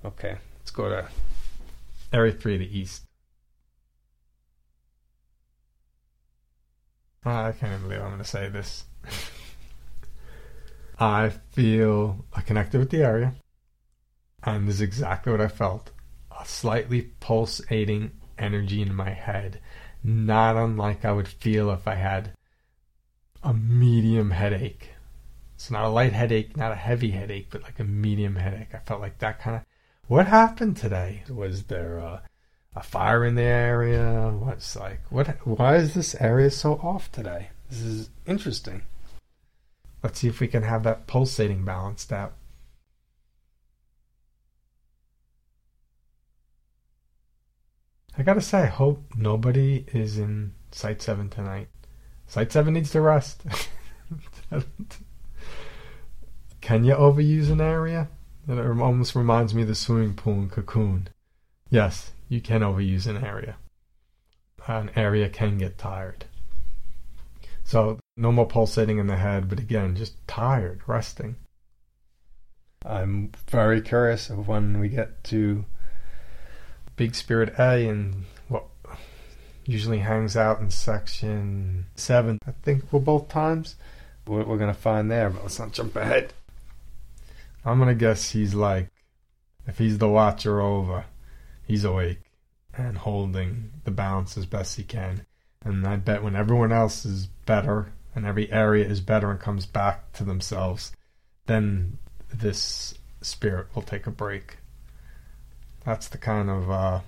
[0.04, 1.08] Okay, let's go to
[2.12, 3.04] area three, the east.
[7.24, 8.86] Ah, I can't even believe I'm going to say this.
[11.00, 13.34] I feel I connected with the area,
[14.44, 15.92] and this is exactly what I felt
[16.32, 19.60] a slightly pulsating energy in my head,
[20.04, 22.32] not unlike I would feel if I had
[23.44, 24.90] a medium headache.
[25.56, 28.74] It's not a light headache, not a heavy headache, but like a medium headache.
[28.74, 29.64] I felt like that kind of.
[30.08, 31.24] What happened today?
[31.30, 32.24] Was there a,
[32.76, 34.32] a fire in the area?
[34.38, 35.28] What's like what?
[35.46, 37.50] Why is this area so off today?
[37.70, 38.84] This is interesting.
[40.04, 42.34] Let's see if we can have that pulsating balanced out.
[48.18, 51.70] I gotta say, I hope nobody is in Site 7 tonight.
[52.28, 53.44] Site 7 needs to rest.
[56.62, 58.10] can you overuse an area?
[58.48, 61.10] That almost reminds me of the swimming pool in Cocoon.
[61.72, 63.56] Yes, you can overuse an area.
[64.68, 66.26] An area can get tired.
[67.64, 71.38] So no more pulsating in the head, but again, just tired, resting.
[72.86, 75.64] I'm very curious of when we get to
[76.98, 78.66] Big Spirit A and what
[79.66, 83.76] usually hangs out in section 7, I think, for both times.
[84.26, 86.34] What we're going to find there, but let's not jump ahead.
[87.64, 88.90] I'm going to guess he's like,
[89.68, 91.06] if he's the watcher over,
[91.72, 92.20] he's awake
[92.74, 95.26] and holding the balance as best he can.
[95.64, 99.66] And I bet when everyone else is better and every area is better and comes
[99.66, 100.92] back to themselves,
[101.46, 101.98] then
[102.34, 104.58] this spirit will take a break.
[105.86, 107.00] That's the kind of uh,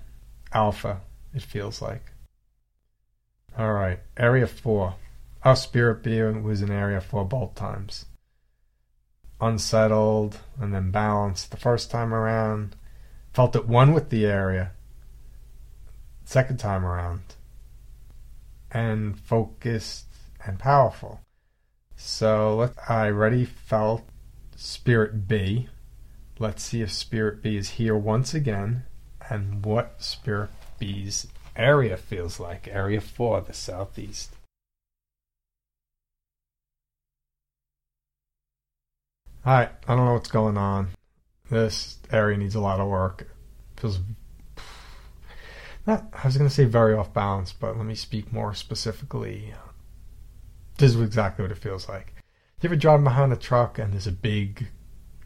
[0.53, 1.01] alpha
[1.33, 2.13] it feels like.
[3.57, 4.95] All right, area four.
[5.43, 8.05] Our spirit being was in area four both times.
[9.41, 12.77] Unsettled and then balanced the first time around.
[13.33, 14.71] Felt at one with the area.
[16.23, 17.21] Second time around.
[18.71, 20.05] And focused
[20.45, 21.21] and powerful.
[21.95, 24.03] So I already felt
[24.55, 25.67] Spirit B.
[26.39, 28.83] Let's see if Spirit B is here once again
[29.29, 32.67] and what Spirit B's area feels like.
[32.67, 34.35] Area 4, the southeast.
[39.45, 40.89] Alright, I don't know what's going on.
[41.53, 43.27] This area needs a lot of work.
[43.77, 43.99] Feels
[45.85, 49.53] not I was gonna say very off balance, but let me speak more specifically.
[50.77, 52.15] This is exactly what it feels like.
[52.61, 54.67] You ever drive behind a truck and there's a big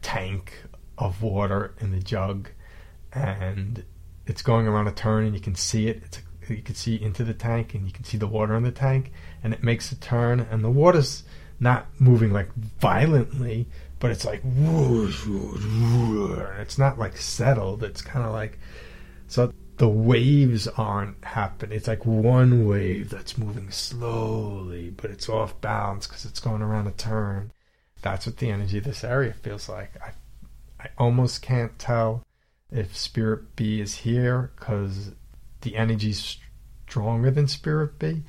[0.02, 0.52] tank
[0.98, 2.50] of water in the jug
[3.12, 3.84] and
[4.26, 6.02] it's going around a turn and you can see it.
[6.04, 6.20] It's
[6.50, 9.12] you can see into the tank and you can see the water in the tank
[9.42, 11.22] and it makes a turn and the water's
[11.60, 13.66] not moving like violently,
[13.98, 16.60] but it's like whoosh, whoosh, whoosh.
[16.60, 17.82] it's not like settled.
[17.82, 18.58] It's kind of like
[19.26, 21.76] so the waves aren't happening.
[21.76, 26.88] It's like one wave that's moving slowly, but it's off balance because it's going around
[26.88, 27.52] a turn.
[28.02, 29.92] That's what the energy of this area feels like.
[30.02, 30.12] I,
[30.82, 32.24] I almost can't tell
[32.70, 35.12] if Spirit B is here because
[35.60, 36.38] the energy's
[36.88, 38.22] stronger than Spirit B.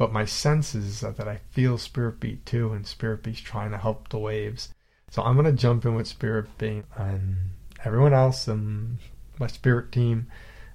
[0.00, 3.76] But my sense is that I feel Spirit B too, and Spirit B's trying to
[3.76, 4.72] help the waves.
[5.10, 7.50] So I'm gonna jump in with Spirit B and
[7.84, 8.96] everyone else and
[9.38, 10.28] my Spirit team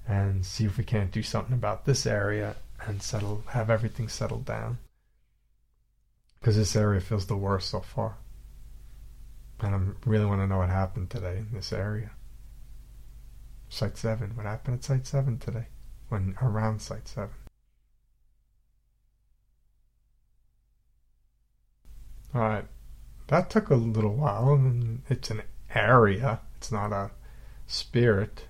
[0.07, 4.45] and see if we can't do something about this area and settle have everything settled
[4.45, 4.77] down.
[6.39, 8.17] Because this area feels the worst so far.
[9.59, 12.11] And I really want to know what happened today in this area.
[13.69, 15.65] Site 7 what happened at site 7 today?
[16.09, 17.31] When around site 7
[22.35, 22.65] all right
[23.27, 24.61] that took a little while
[25.09, 25.41] it's an
[25.73, 27.09] area it's not a
[27.65, 28.45] spirit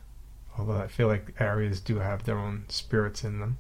[0.58, 3.58] although I feel like areas do have their own spirits in them.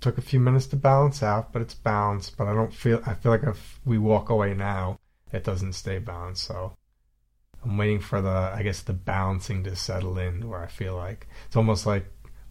[0.00, 2.36] Took a few minutes to balance out, but it's balanced.
[2.36, 3.02] But I don't feel.
[3.04, 4.98] I feel like if we walk away now,
[5.32, 6.44] it doesn't stay balanced.
[6.44, 6.76] So
[7.64, 11.26] I'm waiting for the, I guess, the balancing to settle in, where I feel like
[11.46, 12.06] it's almost like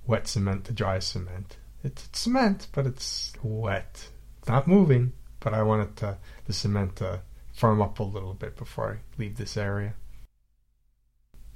[0.05, 1.57] wet cement to dry cement.
[1.83, 4.09] It's, it's cement, but it's wet.
[4.39, 6.17] It's not moving, but I want it to
[6.47, 7.21] the cement to
[7.53, 9.93] firm up a little bit before I leave this area.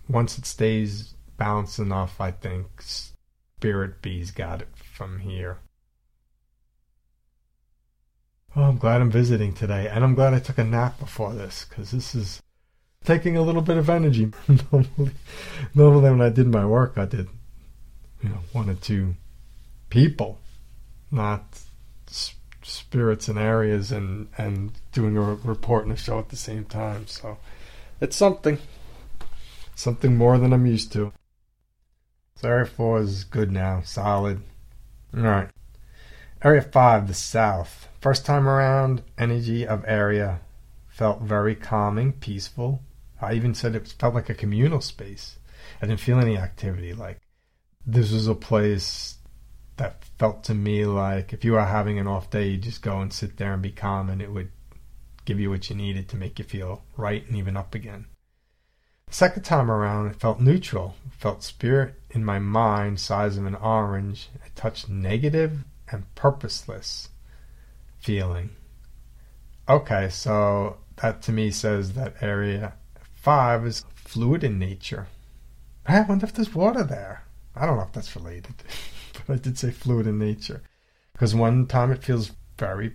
[0.08, 5.60] Once it stays balanced enough, I think Spirit B's got it from here.
[8.56, 11.66] Oh, I'm glad I'm visiting today, and I'm glad I took a nap before this,
[11.70, 12.42] because this is
[13.06, 14.32] taking a little bit of energy.
[14.72, 15.12] normally,
[15.74, 17.30] normally, when I did my work, I did,
[18.22, 19.16] you know, one or two
[19.90, 20.40] people,
[21.12, 21.62] not
[22.64, 27.08] spirits and areas, and and doing a report and a show at the same time.
[27.08, 27.38] So,
[28.00, 28.58] it's something,
[29.76, 31.14] something more than I'm used to.
[32.42, 34.42] So Area 4 is good now, solid.
[35.16, 35.50] Alright.
[36.44, 37.88] Area 5, the South.
[38.00, 40.40] First time around, energy of area
[40.88, 42.82] felt very calming, peaceful.
[43.22, 45.38] I even said it felt like a communal space.
[45.80, 46.94] I didn't feel any activity.
[46.94, 47.22] Like,
[47.86, 49.18] this was a place
[49.78, 53.00] that felt to me like if you are having an off day, you just go
[53.00, 54.52] and sit there and be calm, and it would
[55.26, 58.06] give you what you needed to make you feel right and even up again.
[59.10, 60.96] Second time around, it felt neutral.
[61.06, 64.30] It felt spirit in my mind, size of an orange.
[64.44, 67.10] I touched negative and purposeless
[68.00, 68.52] feeling.
[69.68, 72.74] Okay, so that to me says that area
[73.14, 75.08] five is fluid in nature.
[75.86, 77.24] I wonder if there's water there.
[77.56, 78.56] I don't know if that's related,
[79.26, 80.62] but I did say fluid in nature.
[81.14, 82.94] Because one time it feels very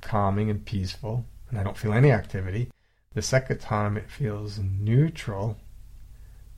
[0.00, 2.70] calming and peaceful, and I don't feel any activity.
[3.14, 5.58] The second time it feels neutral.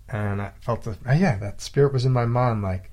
[0.09, 2.63] And I felt that, oh yeah, that spirit was in my mind.
[2.63, 2.91] Like,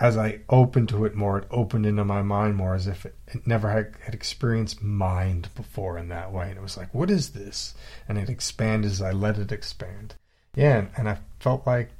[0.00, 3.16] as I opened to it more, it opened into my mind more as if it,
[3.28, 6.48] it never had, had experienced mind before in that way.
[6.48, 7.74] And it was like, what is this?
[8.08, 10.14] And it expanded as I let it expand.
[10.54, 11.90] Yeah, and I felt like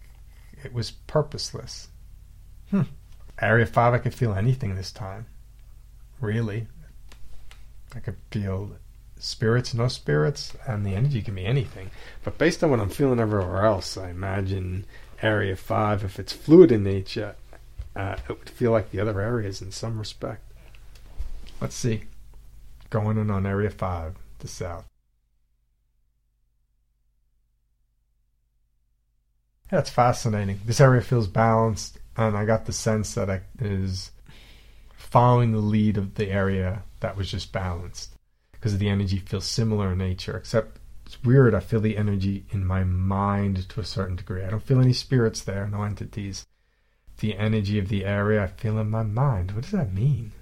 [0.64, 1.88] it was purposeless.
[2.70, 2.82] Hmm.
[3.40, 5.26] Area 5, I could feel anything this time.
[6.20, 6.66] Really.
[7.94, 8.72] I could feel
[9.18, 11.90] spirits, no spirits, and the energy can be anything.
[12.24, 14.84] But based on what I'm feeling everywhere else, I imagine
[15.22, 17.36] Area 5, if it's fluid in nature,
[17.94, 20.42] uh, it would feel like the other areas in some respect.
[21.60, 22.02] Let's see.
[22.90, 24.86] Going in on Area 5, the south.
[29.70, 30.60] That's fascinating.
[30.64, 34.10] This area feels balanced, and I got the sense that it is
[34.96, 38.14] following the lead of the area that was just balanced
[38.52, 41.54] because the energy feels similar in nature, except it's weird.
[41.54, 44.42] I feel the energy in my mind to a certain degree.
[44.42, 46.46] I don't feel any spirits there, no entities.
[47.18, 49.52] The energy of the area I feel in my mind.
[49.52, 50.32] What does that mean?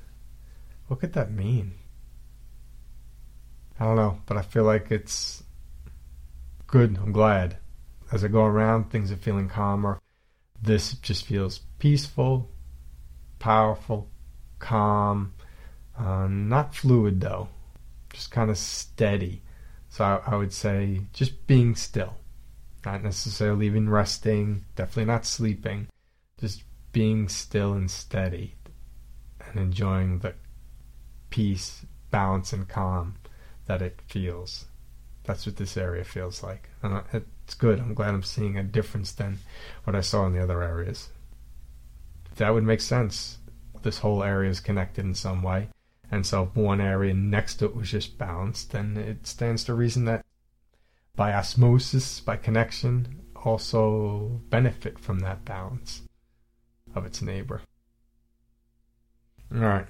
[0.87, 1.75] What could that mean?
[3.79, 5.43] I don't know, but I feel like it's
[6.67, 6.97] good.
[6.97, 7.59] I'm glad.
[8.13, 10.01] As I go around, things are feeling calmer.
[10.65, 12.51] This just feels peaceful,
[13.39, 14.09] powerful,
[14.61, 15.35] calm,
[15.99, 17.49] uh, not fluid though,
[18.15, 19.43] just kind of steady.
[19.91, 22.15] So I, I would say just being still,
[22.83, 25.89] not necessarily even resting, definitely not sleeping,
[26.41, 28.55] just being still and steady
[29.47, 30.33] and enjoying the
[31.29, 33.17] peace, balance, and calm
[33.67, 34.65] that it feels.
[35.25, 36.71] That's what this area feels like.
[36.83, 37.03] And
[37.45, 37.79] it's good.
[37.79, 39.39] I'm glad I'm seeing a difference than
[39.85, 41.11] what I saw in the other areas.
[42.37, 43.39] That would make sense.
[43.83, 45.69] This whole area is connected in some way.
[46.11, 49.75] And so if one area next to it was just balanced, then it stands to
[49.75, 50.25] reason that
[51.17, 56.03] by osmosis, by connection, also benefit from that balance
[56.95, 57.61] of its neighbor.
[59.55, 59.87] All right.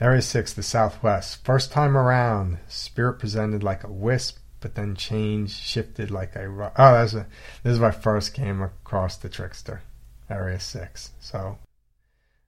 [0.00, 1.44] Area 6, the Southwest.
[1.44, 6.46] First time around, spirit presented like a wisp, but then change shifted like a.
[6.46, 7.26] Oh, that's a,
[7.62, 9.82] this is my first came across the Trickster,
[10.30, 11.10] Area 6.
[11.20, 11.58] So,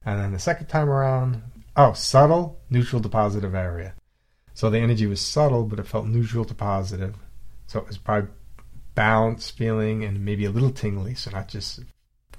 [0.03, 1.43] and then the second time around,
[1.75, 3.93] oh, subtle, neutral to positive area.
[4.55, 7.13] So the energy was subtle, but it felt neutral to positive.
[7.67, 8.31] So it was probably
[8.95, 11.81] balanced feeling and maybe a little tingly, so not just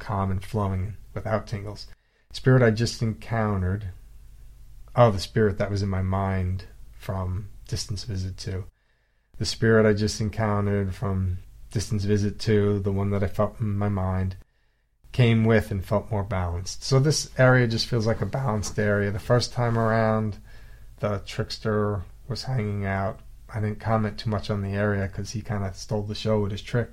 [0.00, 1.86] calm and flowing without tingles.
[2.32, 3.90] Spirit I just encountered
[4.96, 8.64] Oh, the spirit that was in my mind from Distance Visit 2.
[9.38, 11.38] The spirit I just encountered from
[11.70, 14.36] Distance Visit 2, the one that I felt in my mind,
[15.12, 16.82] came with and felt more balanced.
[16.82, 19.10] So this area just feels like a balanced area.
[19.10, 20.38] The first time around,
[21.00, 23.20] the trickster was hanging out.
[23.52, 26.40] I didn't comment too much on the area because he kind of stole the show
[26.40, 26.90] with his trick.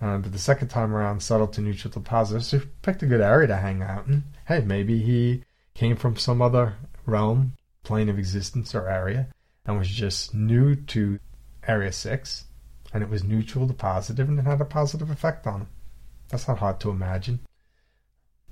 [0.00, 2.44] Uh, but the second time around, subtle to neutral to positive.
[2.44, 4.24] So he picked a good area to hang out in.
[4.46, 6.74] Hey, maybe he came from some other
[7.06, 7.52] realm,
[7.84, 9.28] plane of existence, or area,
[9.64, 11.20] and was just new to
[11.66, 12.44] Area 6,
[12.92, 15.68] and it was neutral to positive, and it had a positive effect on him.
[16.28, 17.40] That's not hard to imagine.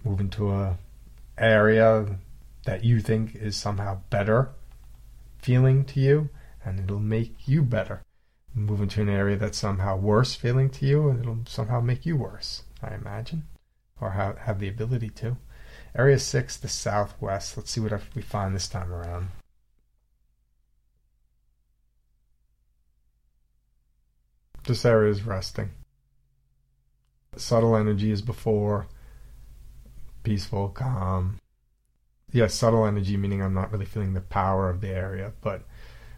[0.04, 0.78] Moving to a
[1.38, 2.18] area
[2.64, 4.50] that you think is somehow better
[5.38, 6.30] feeling to you,
[6.64, 8.02] and it'll make you better.
[8.54, 12.16] Moving to an area that's somehow worse feeling to you, and it'll somehow make you
[12.16, 13.44] worse, I imagine,
[14.00, 15.36] or have, have the ability to.
[15.94, 17.56] Area 6, the southwest.
[17.56, 19.28] Let's see what we find this time around.
[24.64, 25.70] This area is resting.
[27.36, 28.86] Subtle energy is before.
[30.22, 31.38] Peaceful, calm.
[32.30, 35.62] Yes, subtle energy, meaning I'm not really feeling the power of the area, but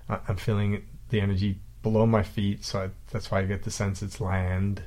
[0.09, 4.03] I'm feeling the energy below my feet, so I, that's why I get the sense
[4.03, 4.83] it's land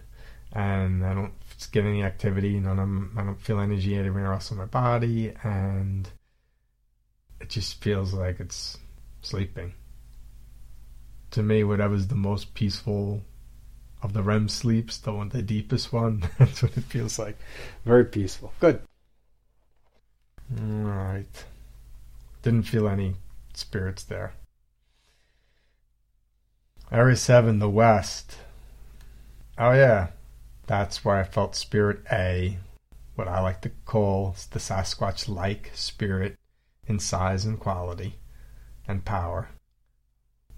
[0.53, 1.33] and I don't
[1.71, 2.59] get any activity.
[2.59, 6.09] None of I don't feel energy anywhere else in my body, and
[7.39, 8.77] it just feels like it's
[9.21, 9.73] sleeping.
[11.31, 13.21] To me, whatever's the most peaceful
[14.01, 17.37] of the REM sleeps, the one, the deepest one, that's what it feels like.
[17.85, 18.53] Very peaceful.
[18.59, 18.81] Good.
[20.59, 21.45] All right.
[22.43, 23.15] Didn't feel any
[23.53, 24.33] spirits there.
[26.91, 28.37] Area 7, the West.
[29.57, 30.07] Oh, yeah.
[30.67, 32.57] That's where I felt Spirit A,
[33.15, 36.37] what I like to call the Sasquatch like spirit
[36.85, 38.15] in size and quality
[38.87, 39.49] and power,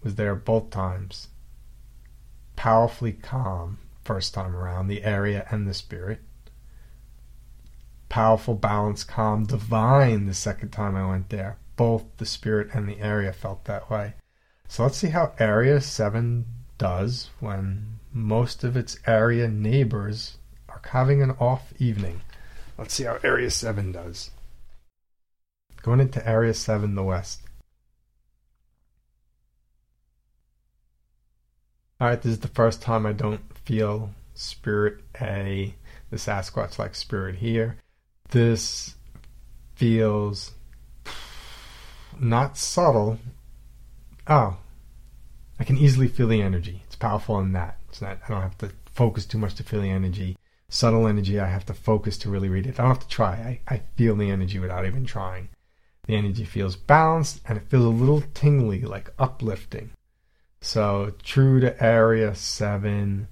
[0.04, 1.30] was there both times.
[2.60, 6.20] Powerfully calm first time around, the area and the spirit.
[8.10, 11.58] Powerful, balanced, calm, divine the second time I went there.
[11.78, 14.16] Both the spirit and the area felt that way.
[14.68, 16.46] So let's see how Area 7
[16.78, 20.38] does when most of its area neighbors
[20.68, 22.20] are having an off evening.
[22.78, 24.32] Let's see how Area 7 does.
[25.82, 27.40] Going into Area 7, the West.
[32.02, 35.76] Alright, this is the first time I don't feel Spirit A,
[36.10, 37.76] the Sasquatch like spirit here.
[38.30, 38.96] this
[39.76, 40.54] feels
[42.18, 43.20] not subtle.
[44.28, 44.56] Oh,
[45.60, 46.84] I can easily feel the energy.
[46.86, 47.78] It's powerful in that.
[47.90, 48.20] It's not.
[48.26, 50.38] I don't have to focus too much to feel the energy.
[50.70, 52.80] Subtle energy, I have to focus to really read it.
[52.80, 53.60] I don't have to try.
[53.68, 55.50] I, I feel the energy without even trying.
[56.06, 59.92] The energy feels balanced and it feels a little tingly, like uplifting.
[60.62, 63.28] So true to Area Seven.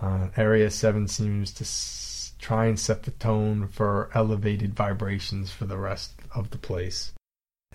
[0.00, 5.66] Uh, area Seven seems to s- try and set the tone for elevated vibrations for
[5.66, 7.12] the rest of the place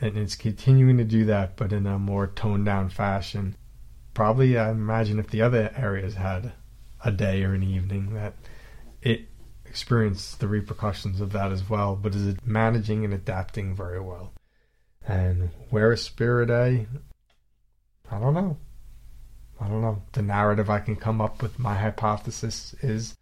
[0.02, 3.56] and it's continuing to do that, but in a more toned down fashion.
[4.14, 6.54] Probably, I imagine, if the other areas had
[7.04, 8.34] a day or an evening, that
[9.02, 9.28] it
[9.66, 14.34] experienced the repercussions of that as well, but is it managing and adapting very well.
[15.08, 16.88] And where is Spirit A?
[18.12, 18.58] I don't know.
[19.60, 20.02] I don't know.
[20.12, 23.16] The narrative I can come up with, my hypothesis is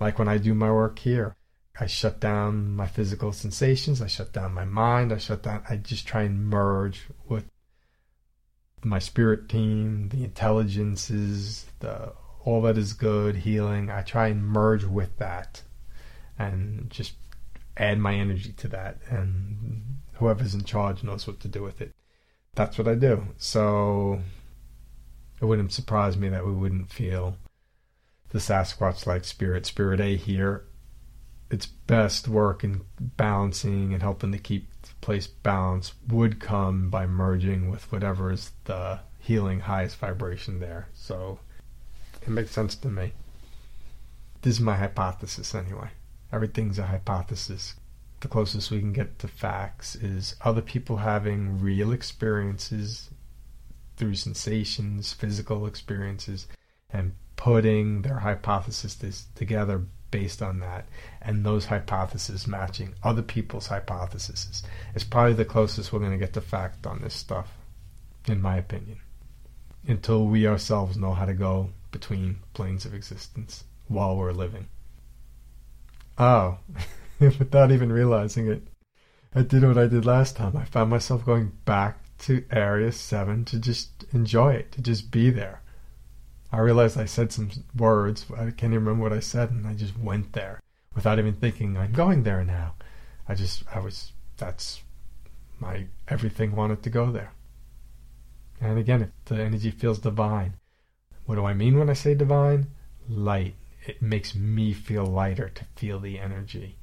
[0.00, 1.36] like when I do my work here.
[1.78, 4.00] I shut down my physical sensations.
[4.00, 5.12] I shut down my mind.
[5.12, 5.62] I shut down.
[5.68, 7.44] I just try and merge with
[8.84, 12.12] my spirit team, the intelligences, the
[12.44, 13.90] all that is good, healing.
[13.90, 15.62] I try and merge with that,
[16.38, 17.14] and just
[17.76, 18.98] add my energy to that.
[19.08, 21.92] And whoever's in charge knows what to do with it.
[22.54, 23.28] That's what I do.
[23.36, 24.20] So
[25.40, 27.36] it wouldn't surprise me that we wouldn't feel
[28.30, 30.64] the Sasquatch like spirit, spirit A here
[31.50, 37.06] its best work in balancing and helping to keep the place balanced would come by
[37.06, 40.88] merging with whatever is the healing highest vibration there.
[40.94, 41.38] So
[42.22, 43.12] it makes sense to me.
[44.42, 45.90] This is my hypothesis anyway.
[46.32, 47.74] Everything's a hypothesis.
[48.20, 53.10] The closest we can get to facts is other people having real experiences
[53.96, 56.46] through sensations, physical experiences,
[56.90, 60.86] and putting their hypothesis together based on that
[61.22, 64.62] and those hypotheses matching other people's hypotheses
[64.94, 67.52] is probably the closest we're going to get to fact on this stuff,
[68.28, 68.98] in my opinion.
[69.88, 74.68] Until we ourselves know how to go between planes of existence while we're living.
[76.16, 76.58] Oh,
[77.18, 78.62] without even realizing it,
[79.34, 80.56] I did what I did last time.
[80.56, 85.30] I found myself going back to Area 7 to just enjoy it, to just be
[85.30, 85.62] there.
[86.52, 88.26] I realized I said some words.
[88.32, 90.60] I can't even remember what I said, and I just went there
[90.94, 92.74] without even thinking I'm going there now.
[93.28, 94.82] I just, I was, that's
[95.58, 97.32] my everything wanted to go there.
[98.60, 100.54] And again, if the energy feels divine,
[101.26, 102.68] what do I mean when I say divine?
[103.08, 103.54] Light.
[103.86, 106.76] It makes me feel lighter to feel the energy.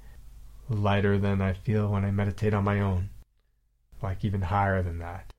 [0.69, 3.09] Lighter than I feel when I meditate on my own.
[4.01, 5.33] Like even higher than that.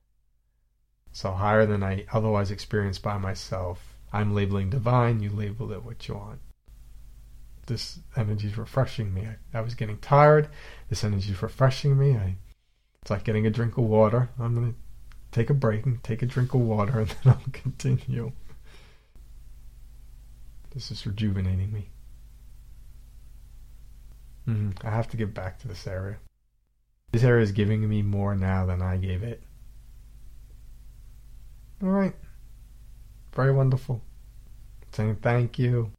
[1.11, 6.07] So higher than I otherwise experience by myself I'm labeling divine, you label it what
[6.07, 6.39] you want.
[7.65, 9.27] This energy is refreshing me.
[9.27, 10.49] I, I was getting tired.
[10.89, 12.15] This energy is refreshing me.
[12.15, 12.35] I,
[13.01, 14.29] it's like getting a drink of water.
[14.39, 14.79] I'm going to
[15.31, 18.31] take a break and take a drink of water and then I'll continue.
[20.75, 21.89] This is rejuvenating me.
[24.47, 24.85] Mm-hmm.
[24.85, 26.17] I have to get back to this area.
[27.13, 29.43] This area is giving me more now than I gave it.
[31.81, 32.15] All right.
[33.35, 34.01] Very wonderful.
[34.91, 35.91] Saying thank you.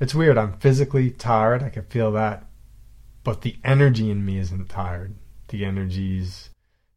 [0.00, 0.36] It's weird.
[0.36, 1.62] I'm physically tired.
[1.62, 2.44] I can feel that.
[3.22, 5.14] But the energy in me isn't tired.
[5.48, 6.50] The energy's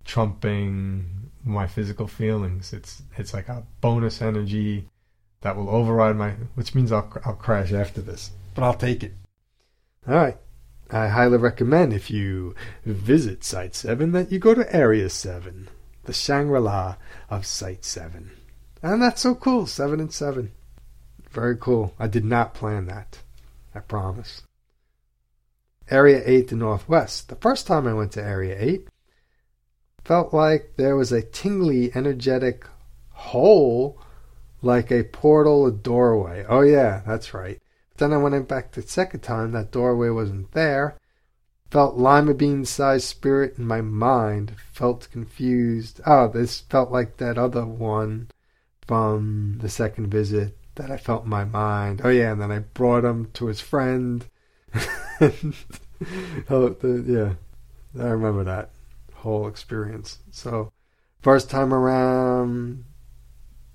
[0.03, 2.73] trumping my physical feelings.
[2.73, 4.87] It's it's like a bonus energy
[5.41, 9.13] that will override my, which means I'll I'll crash after this, but I'll take it.
[10.07, 10.37] All right.
[10.91, 15.69] I highly recommend if you visit Site 7 that you go to Area 7,
[16.05, 16.95] the Shangri La
[17.29, 18.31] of Site 7.
[18.81, 19.65] And that's so cool.
[19.65, 20.51] Seven and seven.
[21.31, 21.93] Very cool.
[21.99, 23.19] I did not plan that.
[23.75, 24.43] I promise.
[25.91, 27.29] Area 8 the Northwest.
[27.29, 28.87] The first time I went to Area 8,
[30.03, 32.65] felt like there was a tingly, energetic
[33.11, 33.99] hole,
[34.61, 36.45] like a portal, a doorway.
[36.47, 37.58] Oh, yeah, that's right.
[37.99, 40.97] Then I went back the second time, that doorway wasn't there.
[41.69, 44.55] Felt lima bean sized spirit in my mind.
[44.71, 45.99] Felt confused.
[46.05, 48.31] Oh, this felt like that other one
[48.87, 51.99] from the second visit that I felt in my mind.
[52.01, 54.25] Oh yeah, and then I brought him to his friend.
[54.73, 58.69] oh, the, yeah, I remember that
[59.13, 60.19] whole experience.
[60.31, 60.71] So,
[61.21, 62.85] first time around,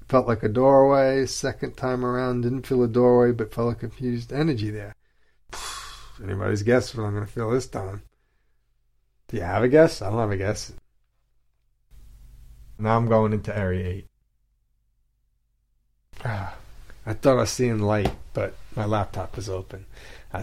[0.09, 1.27] felt like a doorway.
[1.27, 4.95] Second time around, didn't feel a doorway, but felt a confused energy there.
[6.23, 8.03] Anybody's guess what I'm going to feel this time?
[9.29, 10.03] Do you have a guess?
[10.03, 10.73] I don't have a guess.
[12.79, 14.07] Now I'm going into Area 8.
[16.25, 16.57] Ah,
[17.07, 19.87] I thought I was seeing light, but my laptop was open.
[20.33, 20.43] I,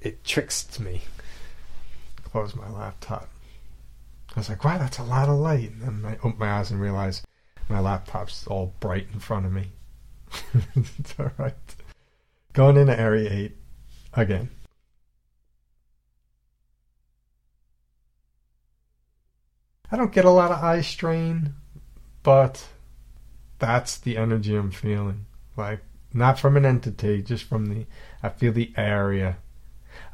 [0.00, 1.02] it tricks me.
[2.24, 3.28] close my laptop.
[4.34, 5.72] I was like, wow, that's a lot of light.
[5.82, 7.24] And I opened my eyes and realized
[7.70, 9.72] my laptop's all bright in front of me.
[10.74, 11.54] it's alright.
[12.52, 13.56] Going into Area 8
[14.14, 14.50] again.
[19.92, 21.54] I don't get a lot of eye strain,
[22.22, 22.68] but
[23.58, 25.26] that's the energy I'm feeling.
[25.56, 25.80] Like,
[26.12, 27.86] not from an entity, just from the,
[28.22, 29.38] I feel the area.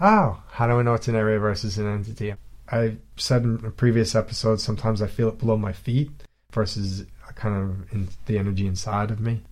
[0.01, 2.35] Oh, how do I know it's an area versus an entity?
[2.71, 6.11] I said in a previous episode, sometimes I feel it below my feet
[6.53, 7.05] versus
[7.37, 9.43] kind of in the energy inside of me.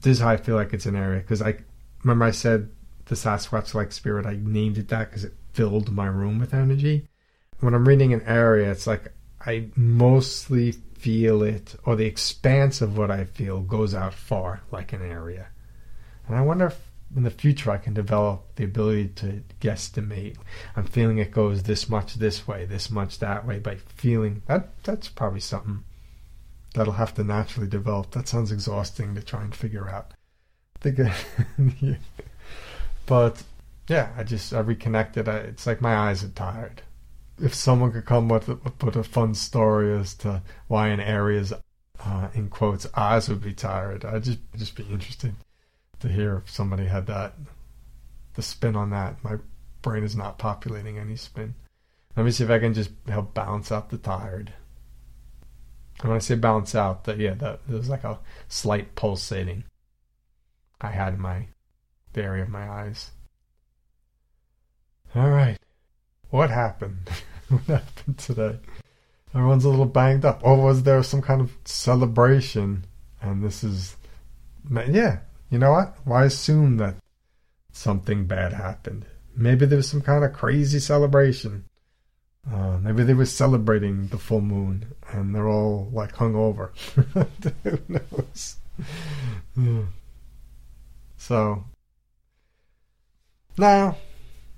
[0.00, 1.58] This is how I feel like it's an area because I
[2.02, 2.70] remember I said
[3.06, 4.26] the Sasquatch like spirit.
[4.26, 7.06] I named it that because it filled my room with energy.
[7.60, 9.12] When I'm reading an area, it's like
[9.46, 14.92] I mostly feel it, or the expanse of what I feel goes out far, like
[14.92, 15.48] an area.
[16.26, 16.78] And I wonder if
[17.14, 20.36] in the future I can develop the ability to guesstimate.
[20.76, 24.70] I'm feeling it goes this much this way, this much that way by feeling that
[24.84, 25.84] that's probably something
[26.74, 28.12] that'll have to naturally develop.
[28.12, 30.12] That sounds exhausting to try and figure out.
[30.84, 31.14] Yeah.
[33.04, 33.42] But
[33.88, 35.28] yeah, I just I reconnected.
[35.28, 36.82] I, it's like my eyes are tired
[37.42, 41.52] if someone could come with with a fun story as to why an area's
[42.04, 45.34] uh, in quotes eyes would be tired, I'd just just be interested
[46.00, 47.34] to hear if somebody had that
[48.34, 49.22] the spin on that.
[49.22, 49.36] My
[49.82, 51.54] brain is not populating any spin.
[52.16, 54.52] Let me see if I can just help balance out the tired.
[56.02, 59.64] And when I say bounce out, that yeah, that there was like a slight pulsating
[60.80, 61.46] I had in my
[62.12, 63.12] the area of my eyes.
[65.14, 65.58] All right.
[66.30, 67.08] What happened?
[67.48, 68.58] what happened today?
[69.34, 70.40] Everyone's a little banged up.
[70.42, 72.84] Or was there some kind of celebration?
[73.20, 73.96] And this is,
[74.70, 75.96] yeah, you know what?
[76.04, 76.96] Why assume that
[77.70, 79.06] something bad happened?
[79.36, 81.64] Maybe there was some kind of crazy celebration.
[82.50, 86.70] Uh, maybe they were celebrating the full moon and they're all like hungover.
[87.62, 88.56] Who knows?
[89.56, 89.82] Yeah.
[91.16, 91.64] So,
[93.56, 93.96] now,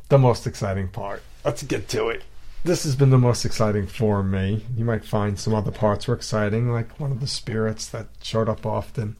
[0.09, 2.23] the most exciting part let's get to it.
[2.65, 4.65] This has been the most exciting for me.
[4.75, 8.49] You might find some other parts were exciting, like one of the spirits that showed
[8.49, 9.17] up often.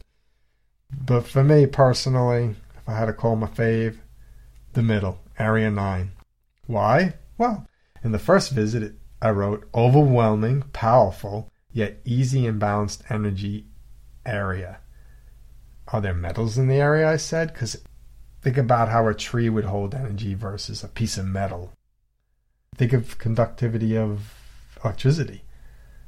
[0.91, 3.97] But for me personally, if I had to call my fave,
[4.73, 6.11] the middle, Area 9.
[6.65, 7.13] Why?
[7.37, 7.67] Well,
[8.05, 13.65] in the first visit, I wrote overwhelming, powerful, yet easy and balanced energy
[14.25, 14.79] area.
[15.89, 17.09] Are there metals in the area?
[17.09, 17.83] I said, because
[18.41, 21.73] think about how a tree would hold energy versus a piece of metal
[22.75, 24.33] think of conductivity of
[24.83, 25.43] electricity.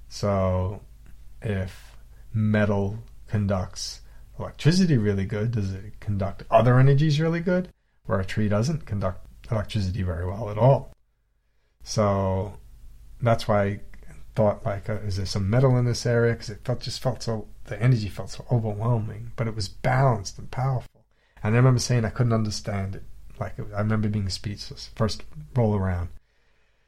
[0.09, 0.81] So
[1.41, 1.95] if
[2.33, 4.01] metal conducts
[4.39, 7.69] electricity really good, does it conduct other energies really good?
[8.05, 10.93] Where a tree doesn't conduct electricity very well at all.
[11.87, 12.57] So
[13.21, 13.79] that's why I
[14.35, 16.33] thought like, uh, is there some metal in this area?
[16.33, 20.37] Because it felt just felt so the energy felt so overwhelming, but it was balanced
[20.37, 21.05] and powerful.
[21.41, 23.03] And I remember saying I couldn't understand it.
[23.39, 25.23] Like I remember being speechless first
[25.55, 26.09] roll around.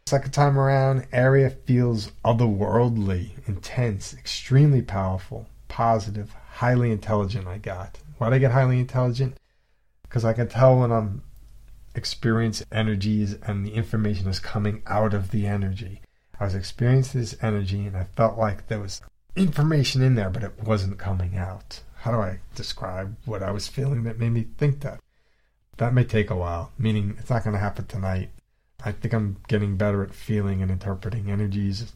[0.05, 7.47] Second time around, area feels otherworldly, intense, extremely powerful, positive, highly intelligent.
[7.47, 7.99] I got.
[8.17, 9.37] Why'd I get highly intelligent?
[10.01, 11.21] Because I can tell when I'm
[11.99, 16.01] experiencing energies and the information is coming out of the energy.
[16.39, 19.01] I was experiencing this energy and I felt like there was
[19.35, 21.81] information in there, but it wasn't coming out.
[21.97, 25.01] How do I describe what I was feeling that made me think that?
[25.75, 28.29] That may take a while, meaning it's not going to happen tonight.
[28.85, 31.91] I think I'm getting better at feeling and interpreting energies.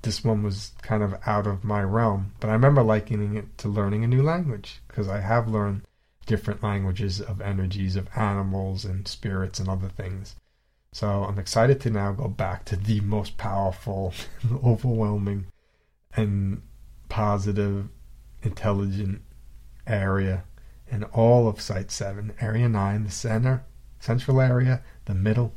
[0.00, 3.68] This one was kind of out of my realm, but I remember likening it to
[3.68, 5.82] learning a new language because I have learned
[6.30, 10.36] different languages of energies of animals and spirits and other things.
[10.92, 14.14] So I'm excited to now go back to the most powerful,
[14.64, 15.46] overwhelming,
[16.14, 16.62] and
[17.08, 17.88] positive,
[18.42, 19.22] intelligent
[19.86, 20.44] area
[20.88, 23.64] in all of Site 7, Area 9, the center,
[23.98, 25.52] central area, the middle,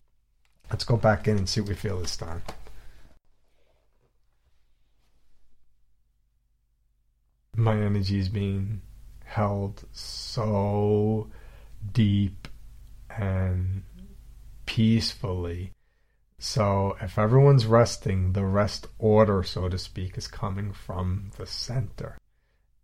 [0.74, 2.42] Let's go back in and see what we feel this time.
[7.56, 8.82] My energy is being
[9.34, 11.28] held so
[11.92, 12.48] deep
[13.10, 13.84] and
[14.66, 15.72] peacefully.
[16.40, 22.18] So if everyone's resting, the rest order, so to speak, is coming from the center.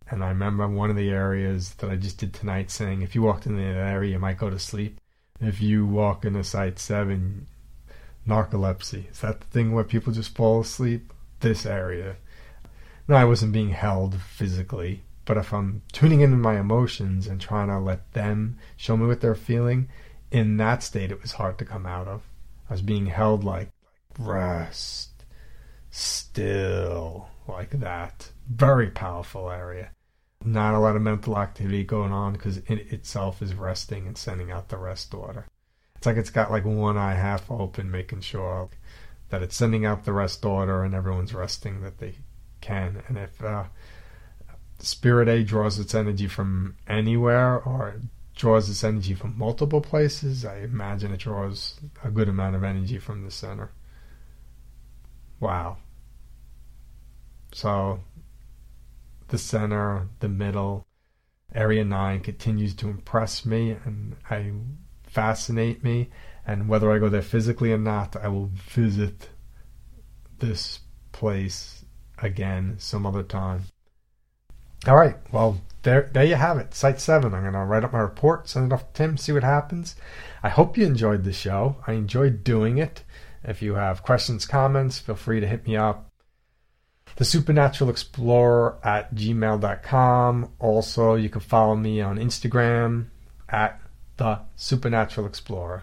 [0.08, 3.22] And I remember one of the areas that I just did tonight saying if you
[3.22, 4.98] walked in that area, you might go to sleep.
[5.40, 7.46] If you walk into site seven,
[8.26, 9.10] narcolepsy.
[9.10, 11.12] Is that the thing where people just fall asleep?
[11.40, 12.16] This area.
[13.08, 17.68] No, I wasn't being held physically, but if I'm tuning into my emotions and trying
[17.68, 19.88] to let them show me what they're feeling,
[20.32, 22.22] in that state it was hard to come out of.
[22.68, 23.70] I was being held like
[24.18, 25.24] rest,
[25.88, 28.32] still, like that.
[28.48, 29.92] Very powerful area.
[30.44, 34.50] Not a lot of mental activity going on because it itself is resting and sending
[34.50, 35.46] out the rest order.
[35.94, 38.68] It's like it's got like one eye half open, making sure
[39.28, 42.16] that it's sending out the rest order and everyone's resting that they
[42.60, 43.04] can.
[43.06, 43.66] And if uh,
[44.82, 48.00] Spirit A draws its energy from anywhere or
[48.34, 52.98] draws its energy from multiple places, I imagine it draws a good amount of energy
[52.98, 53.70] from the center.
[55.38, 55.76] Wow.
[57.52, 58.00] So
[59.28, 60.86] the center, the middle,
[61.54, 64.52] area 9 continues to impress me and I
[65.02, 66.10] fascinate me
[66.46, 69.28] and whether I go there physically or not, I will visit
[70.38, 70.80] this
[71.12, 71.84] place
[72.18, 73.64] again some other time.
[74.86, 76.74] All right, well, there, there you have it.
[76.74, 77.34] Site seven.
[77.34, 79.96] I'm gonna write up my report, send it off to Tim, see what happens.
[80.42, 81.76] I hope you enjoyed the show.
[81.86, 83.04] I enjoyed doing it.
[83.42, 86.10] If you have questions, comments, feel free to hit me up.
[87.16, 90.52] The Supernatural Explorer at gmail.com.
[90.58, 93.06] Also, you can follow me on Instagram
[93.48, 93.80] at
[94.16, 95.82] the Supernatural Explorer.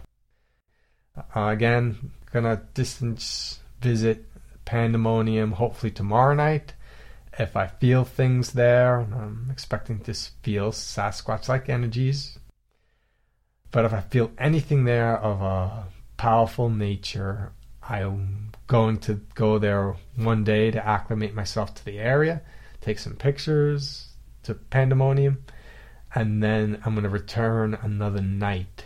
[1.36, 4.26] Uh, again, gonna distance visit
[4.66, 6.74] Pandemonium hopefully tomorrow night.
[7.40, 12.40] If I feel things there, I'm expecting to feel Sasquatch like energies.
[13.70, 15.86] But if I feel anything there of a
[16.18, 17.52] powerful nature,
[17.84, 22.42] I'm going to go there one day to acclimate myself to the area,
[22.82, 24.08] take some pictures
[24.44, 25.44] to Pandemonium,
[26.16, 28.86] and then I'm going to return another night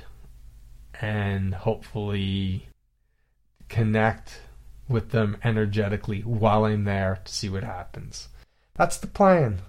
[0.99, 2.68] and hopefully
[3.70, 4.41] connect
[4.89, 8.28] with them energetically while I'm there to see what happens.
[8.76, 9.61] That's the plan.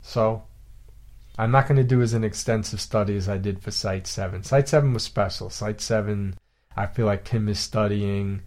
[0.00, 0.44] So,
[1.38, 4.42] I'm not going to do as an extensive study as I did for Site 7.
[4.42, 5.50] Site 7 was special.
[5.50, 6.36] Site 7,
[6.76, 8.42] I feel like Tim is studying.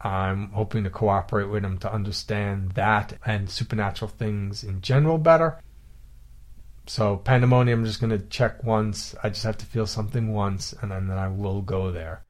[0.00, 5.60] I'm hoping to cooperate with him to understand that and supernatural things in general better.
[6.86, 9.14] So, Pandemonium, I'm just going to check once.
[9.22, 12.24] I just have to feel something once, and then I will go there.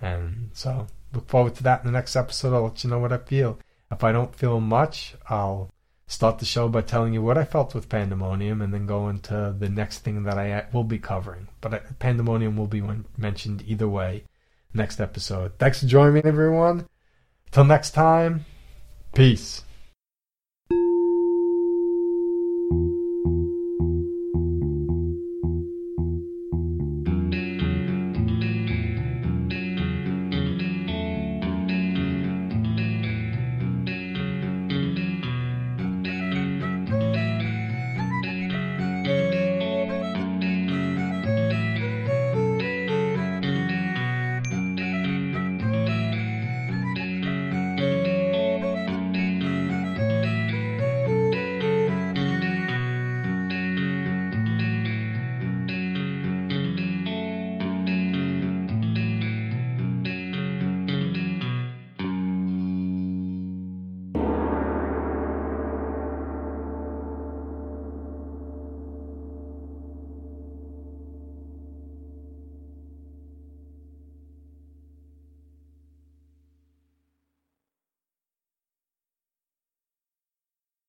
[0.00, 2.54] And so, look forward to that in the next episode.
[2.54, 3.58] I'll let you know what I feel.
[3.92, 5.70] If I don't feel much, I'll
[6.10, 9.54] start the show by telling you what I felt with Pandemonium and then go into
[9.56, 11.46] the next thing that I will be covering.
[11.60, 12.82] But uh, Pandemonium will be
[13.16, 14.24] mentioned either way
[14.74, 15.52] next episode.
[15.58, 16.88] Thanks for joining me, everyone.
[17.52, 18.44] Till next time,
[19.14, 19.62] peace.